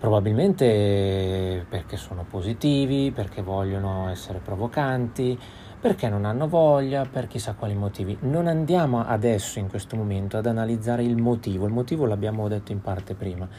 Probabilmente 0.08 1.66
perché 1.68 1.98
sono 1.98 2.24
positivi, 2.24 3.12
perché 3.12 3.42
vogliono 3.42 4.08
essere 4.08 4.40
provocanti, 4.40 5.38
perché 5.82 6.08
non 6.08 6.24
hanno 6.24 6.48
voglia, 6.48 7.06
per 7.06 7.28
chissà 7.28 7.56
quali 7.56 7.76
motivi. 7.76 8.18
Non 8.22 8.48
andiamo 8.48 9.06
adesso, 9.06 9.60
in 9.60 9.68
questo 9.68 9.98
momento, 9.98 10.38
ad 10.38 10.46
analizzare 10.46 11.04
il 11.04 11.18
motivo. 11.18 11.66
Il 11.66 11.74
motivo 11.74 12.06
l'abbiamo 12.06 12.48
detto 12.48 12.72
in 12.72 12.80
parte 12.80 13.16
prima. 13.16 13.50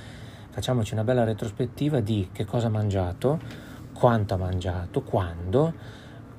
Facciamoci 0.48 0.94
una 0.94 1.04
bella 1.04 1.24
retrospettiva 1.24 2.00
di 2.00 2.30
che 2.32 2.46
cosa 2.46 2.68
ha 2.68 2.70
mangiato, 2.70 3.38
quanto 3.92 4.32
ha 4.32 4.38
mangiato, 4.38 5.02
quando, 5.02 5.74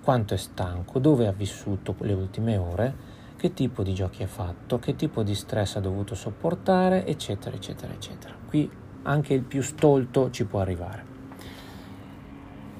quanto 0.01 0.33
è 0.33 0.37
stanco, 0.37 0.97
dove 0.97 1.27
ha 1.27 1.33
vissuto 1.33 1.93
le 1.99 2.13
ultime 2.13 2.57
ore, 2.57 2.95
che 3.37 3.53
tipo 3.53 3.83
di 3.83 3.93
giochi 3.93 4.23
ha 4.23 4.27
fatto, 4.27 4.79
che 4.79 4.95
tipo 4.95 5.21
di 5.21 5.35
stress 5.35 5.75
ha 5.75 5.79
dovuto 5.79 6.15
sopportare, 6.15 7.05
eccetera, 7.05 7.55
eccetera, 7.55 7.93
eccetera. 7.93 8.33
Qui 8.47 8.78
anche 9.03 9.33
il 9.33 9.41
più 9.41 9.61
stolto 9.61 10.29
ci 10.31 10.45
può 10.45 10.59
arrivare. 10.59 11.05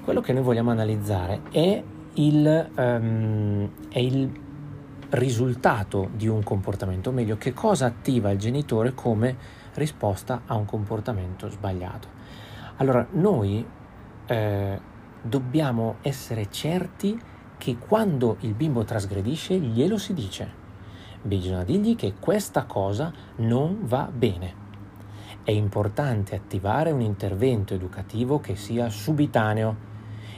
Quello 0.04 0.20
che 0.20 0.32
noi 0.32 0.42
vogliamo 0.42 0.70
analizzare 0.70 1.42
è 1.50 1.82
il, 2.14 2.70
um, 2.76 3.70
è 3.88 3.98
il 3.98 4.30
risultato 5.10 6.10
di 6.14 6.28
un 6.28 6.42
comportamento, 6.42 7.10
o 7.10 7.12
meglio, 7.12 7.36
che 7.36 7.52
cosa 7.52 7.86
attiva 7.86 8.30
il 8.30 8.38
genitore 8.38 8.94
come 8.94 9.36
risposta 9.74 10.42
a 10.46 10.54
un 10.54 10.64
comportamento 10.64 11.48
sbagliato. 11.48 12.08
Allora, 12.76 13.06
noi 13.12 13.64
eh, 14.26 14.80
dobbiamo 15.22 15.96
essere 16.02 16.50
certi 16.50 17.18
che 17.58 17.76
quando 17.76 18.36
il 18.40 18.54
bimbo 18.54 18.84
trasgredisce 18.84 19.58
glielo 19.58 19.98
si 19.98 20.14
dice. 20.14 20.58
Bisogna 21.22 21.64
dirgli 21.64 21.94
che 21.96 22.14
questa 22.18 22.64
cosa 22.64 23.12
non 23.36 23.80
va 23.82 24.08
bene 24.10 24.59
È 25.50 25.52
importante 25.52 26.36
attivare 26.36 26.92
un 26.92 27.00
intervento 27.00 27.74
educativo 27.74 28.38
che 28.38 28.54
sia 28.54 28.88
subitaneo 28.88 29.76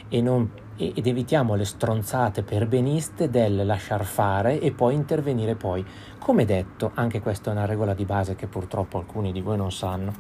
e 0.08 0.22
non 0.22 0.50
ed 0.90 1.06
evitiamo 1.06 1.54
le 1.54 1.64
stronzate 1.64 2.42
perbeniste 2.42 3.30
del 3.30 3.64
lasciar 3.64 4.04
fare 4.04 4.58
e 4.58 4.72
poi 4.72 4.94
intervenire 4.94 5.54
poi. 5.54 5.84
Come 6.18 6.44
detto, 6.44 6.90
anche 6.94 7.20
questa 7.20 7.50
è 7.50 7.52
una 7.52 7.66
regola 7.66 7.94
di 7.94 8.04
base 8.04 8.34
che 8.34 8.46
purtroppo 8.46 8.98
alcuni 8.98 9.32
di 9.32 9.40
voi 9.40 9.56
non 9.56 9.70
sanno, 9.70 10.12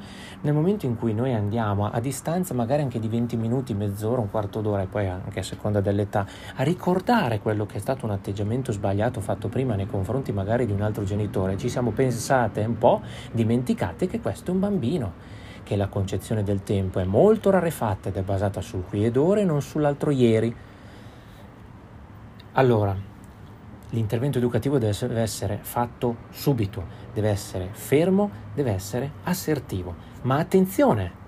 nel 0.42 0.52
momento 0.52 0.86
in 0.86 0.96
cui 0.96 1.14
noi 1.14 1.32
andiamo 1.32 1.90
a 1.90 2.00
distanza 2.00 2.54
magari 2.54 2.82
anche 2.82 2.98
di 2.98 3.08
20 3.08 3.36
minuti, 3.36 3.74
mezz'ora, 3.74 4.20
un 4.20 4.30
quarto 4.30 4.60
d'ora 4.60 4.82
e 4.82 4.86
poi 4.86 5.08
anche 5.08 5.40
a 5.40 5.44
seconda 5.44 5.80
dell'età, 5.80 6.26
a 6.56 6.62
ricordare 6.62 7.40
quello 7.40 7.66
che 7.66 7.76
è 7.76 7.80
stato 7.80 8.04
un 8.04 8.12
atteggiamento 8.12 8.72
sbagliato 8.72 9.20
fatto 9.20 9.48
prima 9.48 9.74
nei 9.74 9.86
confronti 9.86 10.32
magari 10.32 10.66
di 10.66 10.72
un 10.72 10.82
altro 10.82 11.04
genitore, 11.04 11.56
ci 11.56 11.68
siamo 11.68 11.90
pensate 11.90 12.64
un 12.64 12.78
po', 12.78 13.00
dimenticate 13.32 14.06
che 14.06 14.20
questo 14.20 14.50
è 14.50 14.54
un 14.54 14.60
bambino 14.60 15.40
che 15.62 15.76
la 15.76 15.88
concezione 15.88 16.42
del 16.42 16.62
tempo 16.62 16.98
è 16.98 17.04
molto 17.04 17.50
rarefatta 17.50 18.08
ed 18.08 18.16
è 18.16 18.22
basata 18.22 18.60
sul 18.60 18.84
qui 18.88 19.04
ed 19.04 19.16
ora 19.16 19.40
e 19.40 19.44
non 19.44 19.62
sull'altro 19.62 20.10
ieri. 20.10 20.54
Allora, 22.52 22.94
l'intervento 23.90 24.38
educativo 24.38 24.78
deve 24.78 25.20
essere 25.20 25.58
fatto 25.62 26.16
subito, 26.30 26.84
deve 27.12 27.30
essere 27.30 27.68
fermo, 27.72 28.30
deve 28.54 28.72
essere 28.72 29.10
assertivo. 29.24 29.94
Ma 30.22 30.38
attenzione, 30.38 31.20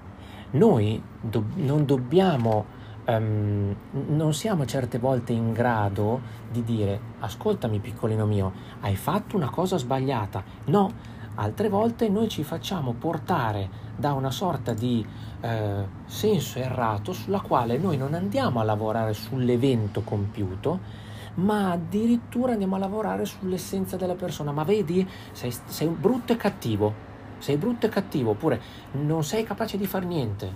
noi 0.52 1.02
do- 1.20 1.46
non 1.56 1.84
dobbiamo, 1.84 2.64
um, 3.06 3.74
non 3.90 4.34
siamo 4.34 4.64
certe 4.66 4.98
volte 4.98 5.32
in 5.32 5.52
grado 5.52 6.20
di 6.50 6.62
dire 6.62 7.00
ascoltami 7.20 7.78
piccolino 7.80 8.26
mio, 8.26 8.52
hai 8.80 8.96
fatto 8.96 9.36
una 9.36 9.50
cosa 9.50 9.76
sbagliata. 9.76 10.42
No, 10.66 10.92
altre 11.36 11.68
volte 11.68 12.08
noi 12.08 12.28
ci 12.28 12.44
facciamo 12.44 12.92
portare 12.92 13.82
da 13.96 14.12
una 14.12 14.30
sorta 14.30 14.72
di 14.72 15.04
eh, 15.40 15.86
senso 16.06 16.58
errato 16.58 17.12
sulla 17.12 17.40
quale 17.40 17.78
noi 17.78 17.96
non 17.96 18.14
andiamo 18.14 18.60
a 18.60 18.64
lavorare 18.64 19.12
sull'evento 19.12 20.02
compiuto, 20.02 21.02
ma 21.34 21.72
addirittura 21.72 22.52
andiamo 22.52 22.76
a 22.76 22.78
lavorare 22.78 23.24
sull'essenza 23.24 23.96
della 23.96 24.14
persona. 24.14 24.52
Ma 24.52 24.64
vedi, 24.64 25.06
sei, 25.32 25.52
sei 25.66 25.88
brutto 25.88 26.32
e 26.32 26.36
cattivo, 26.36 26.92
sei 27.38 27.56
brutto 27.56 27.86
e 27.86 27.88
cattivo, 27.88 28.30
oppure 28.30 28.60
non 28.92 29.24
sei 29.24 29.44
capace 29.44 29.76
di 29.76 29.86
fare 29.86 30.06
niente, 30.06 30.54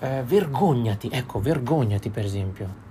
eh, 0.00 0.22
vergognati, 0.22 1.08
ecco, 1.10 1.40
vergognati 1.40 2.10
per 2.10 2.24
esempio. 2.24 2.86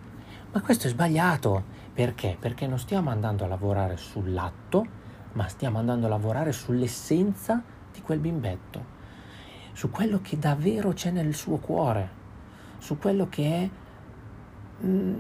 Ma 0.52 0.62
questo 0.62 0.88
è 0.88 0.90
sbagliato, 0.90 1.64
perché? 1.94 2.38
Perché 2.40 2.68
non 2.68 2.80
stiamo 2.80 3.10
andando 3.10 3.44
a 3.44 3.48
lavorare 3.48 3.98
sull'atto, 3.98 4.97
ma 5.38 5.48
stiamo 5.48 5.78
andando 5.78 6.08
a 6.08 6.10
lavorare 6.10 6.52
sull'essenza 6.52 7.62
di 7.94 8.02
quel 8.02 8.18
bimbetto, 8.18 8.96
su 9.72 9.92
quello 9.92 10.20
che 10.20 10.40
davvero 10.40 10.94
c'è 10.94 11.12
nel 11.12 11.36
suo 11.36 11.58
cuore, 11.58 12.10
su 12.80 12.98
quello 12.98 13.30
che 13.30 13.44
è 13.44 13.70
mm, 14.84 15.20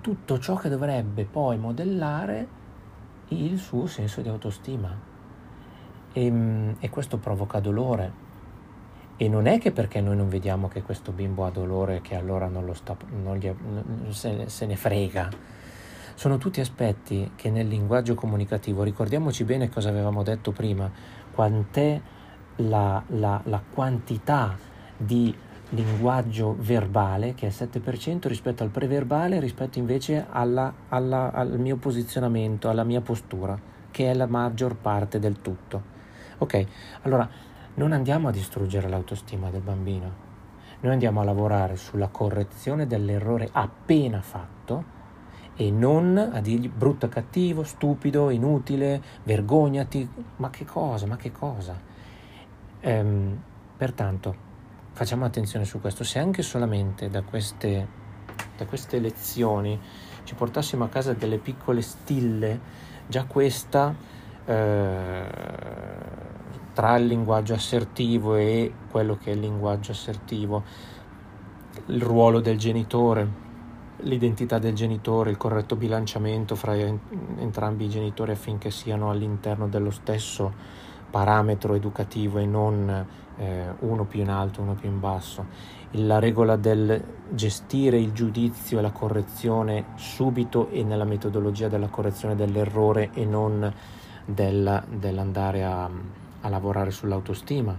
tutto 0.00 0.38
ciò 0.38 0.56
che 0.56 0.70
dovrebbe 0.70 1.26
poi 1.26 1.58
modellare 1.58 2.48
il 3.28 3.58
suo 3.58 3.86
senso 3.86 4.22
di 4.22 4.30
autostima. 4.30 4.96
E, 6.14 6.30
mm, 6.30 6.70
e 6.78 6.88
questo 6.88 7.18
provoca 7.18 7.60
dolore. 7.60 8.22
E 9.16 9.28
non 9.28 9.44
è 9.44 9.58
che 9.58 9.72
perché 9.72 10.00
noi 10.00 10.16
non 10.16 10.30
vediamo 10.30 10.68
che 10.68 10.82
questo 10.82 11.12
bimbo 11.12 11.44
ha 11.44 11.50
dolore 11.50 12.00
che 12.00 12.14
allora 12.14 12.48
non, 12.48 12.74
sta, 12.74 12.96
non 13.22 13.36
gli, 13.36 13.54
se, 14.08 14.48
se 14.48 14.64
ne 14.64 14.76
frega 14.76 15.28
sono 16.14 16.38
tutti 16.38 16.60
aspetti 16.60 17.32
che 17.34 17.50
nel 17.50 17.66
linguaggio 17.66 18.14
comunicativo, 18.14 18.82
ricordiamoci 18.82 19.44
bene 19.44 19.68
cosa 19.68 19.88
avevamo 19.88 20.22
detto 20.22 20.52
prima, 20.52 20.90
quant'è 21.32 22.00
la, 22.56 23.02
la, 23.08 23.40
la 23.44 23.62
quantità 23.72 24.56
di 24.96 25.34
linguaggio 25.70 26.54
verbale, 26.58 27.34
che 27.34 27.46
è 27.46 27.48
il 27.48 27.82
7% 27.82 28.28
rispetto 28.28 28.62
al 28.62 28.70
preverbale, 28.70 29.40
rispetto 29.40 29.78
invece 29.78 30.26
alla, 30.30 30.72
alla, 30.88 31.32
al 31.32 31.58
mio 31.58 31.76
posizionamento, 31.76 32.68
alla 32.68 32.84
mia 32.84 33.00
postura, 33.00 33.58
che 33.90 34.10
è 34.10 34.14
la 34.14 34.26
maggior 34.26 34.76
parte 34.76 35.18
del 35.18 35.40
tutto. 35.40 35.92
Ok, 36.38 36.66
allora 37.02 37.28
non 37.74 37.92
andiamo 37.92 38.28
a 38.28 38.30
distruggere 38.30 38.88
l'autostima 38.88 39.50
del 39.50 39.62
bambino, 39.62 40.22
noi 40.80 40.92
andiamo 40.92 41.20
a 41.20 41.24
lavorare 41.24 41.76
sulla 41.76 42.08
correzione 42.08 42.86
dell'errore 42.86 43.48
appena 43.50 44.20
fatto 44.20 44.93
e 45.56 45.70
non 45.70 46.16
a 46.16 46.40
dirgli 46.40 46.68
brutto 46.68 47.08
cattivo, 47.08 47.62
stupido, 47.62 48.30
inutile, 48.30 49.00
vergognati, 49.22 50.08
ma 50.36 50.50
che 50.50 50.64
cosa, 50.64 51.06
ma 51.06 51.16
che 51.16 51.30
cosa. 51.30 51.78
Ehm, 52.80 53.40
pertanto 53.76 54.52
facciamo 54.92 55.24
attenzione 55.24 55.64
su 55.64 55.80
questo, 55.80 56.04
se 56.04 56.18
anche 56.18 56.42
solamente 56.42 57.08
da 57.08 57.22
queste, 57.22 57.86
da 58.56 58.64
queste 58.66 58.98
lezioni 58.98 59.78
ci 60.24 60.34
portassimo 60.34 60.84
a 60.84 60.88
casa 60.88 61.12
delle 61.12 61.38
piccole 61.38 61.82
stille, 61.82 62.60
già 63.06 63.24
questa 63.24 63.94
eh, 64.44 65.26
tra 66.72 66.96
il 66.96 67.06
linguaggio 67.06 67.54
assertivo 67.54 68.34
e 68.34 68.72
quello 68.90 69.16
che 69.16 69.30
è 69.30 69.34
il 69.34 69.40
linguaggio 69.40 69.92
assertivo, 69.92 70.62
il 71.86 72.02
ruolo 72.02 72.40
del 72.40 72.58
genitore, 72.58 73.42
l'identità 74.04 74.58
del 74.58 74.74
genitore, 74.74 75.30
il 75.30 75.36
corretto 75.36 75.76
bilanciamento 75.76 76.54
fra 76.54 76.74
entrambi 76.74 77.84
i 77.84 77.90
genitori 77.90 78.32
affinché 78.32 78.70
siano 78.70 79.10
all'interno 79.10 79.68
dello 79.68 79.90
stesso 79.90 80.52
parametro 81.10 81.74
educativo 81.74 82.38
e 82.38 82.46
non 82.46 83.06
eh, 83.36 83.66
uno 83.80 84.04
più 84.04 84.20
in 84.20 84.30
alto, 84.30 84.62
uno 84.62 84.74
più 84.74 84.88
in 84.88 85.00
basso. 85.00 85.46
La 85.92 86.18
regola 86.18 86.56
del 86.56 87.02
gestire 87.30 87.98
il 87.98 88.12
giudizio 88.12 88.78
e 88.78 88.82
la 88.82 88.90
correzione 88.90 89.84
subito 89.94 90.68
e 90.70 90.82
nella 90.82 91.04
metodologia 91.04 91.68
della 91.68 91.88
correzione 91.88 92.34
dell'errore 92.34 93.10
e 93.12 93.24
non 93.24 93.72
del, 94.24 94.82
dell'andare 94.88 95.64
a, 95.64 95.88
a 96.40 96.48
lavorare 96.48 96.90
sull'autostima, 96.90 97.76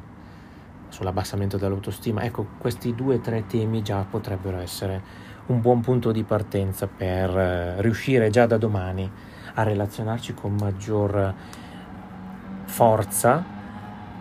sull'abbassamento 0.88 1.58
dell'autostima. 1.58 2.24
Ecco, 2.24 2.46
questi 2.58 2.96
due 2.96 3.16
o 3.16 3.20
tre 3.20 3.46
temi 3.48 3.82
già 3.82 4.06
potrebbero 4.10 4.60
essere 4.60 5.25
un 5.48 5.62
buon 5.62 5.82
punto 5.82 6.12
di 6.12 6.24
partenza 6.24 6.88
per 6.88 7.38
eh, 7.38 7.82
riuscire 7.82 8.30
già 8.30 8.46
da 8.46 8.58
domani 8.58 9.10
a 9.54 9.64
relazionarci 9.64 10.34
con 10.34 10.56
maggior 10.56 11.34
forza, 12.66 13.44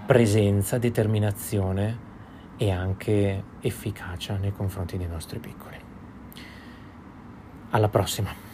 presenza, 0.07 0.79
determinazione 0.79 2.13
e 2.57 2.71
anche 2.71 3.43
efficacia 3.61 4.37
nei 4.37 4.53
confronti 4.53 4.97
dei 4.97 5.09
nostri 5.09 5.39
piccoli. 5.39 5.77
Alla 7.71 7.89
prossima! 7.89 8.54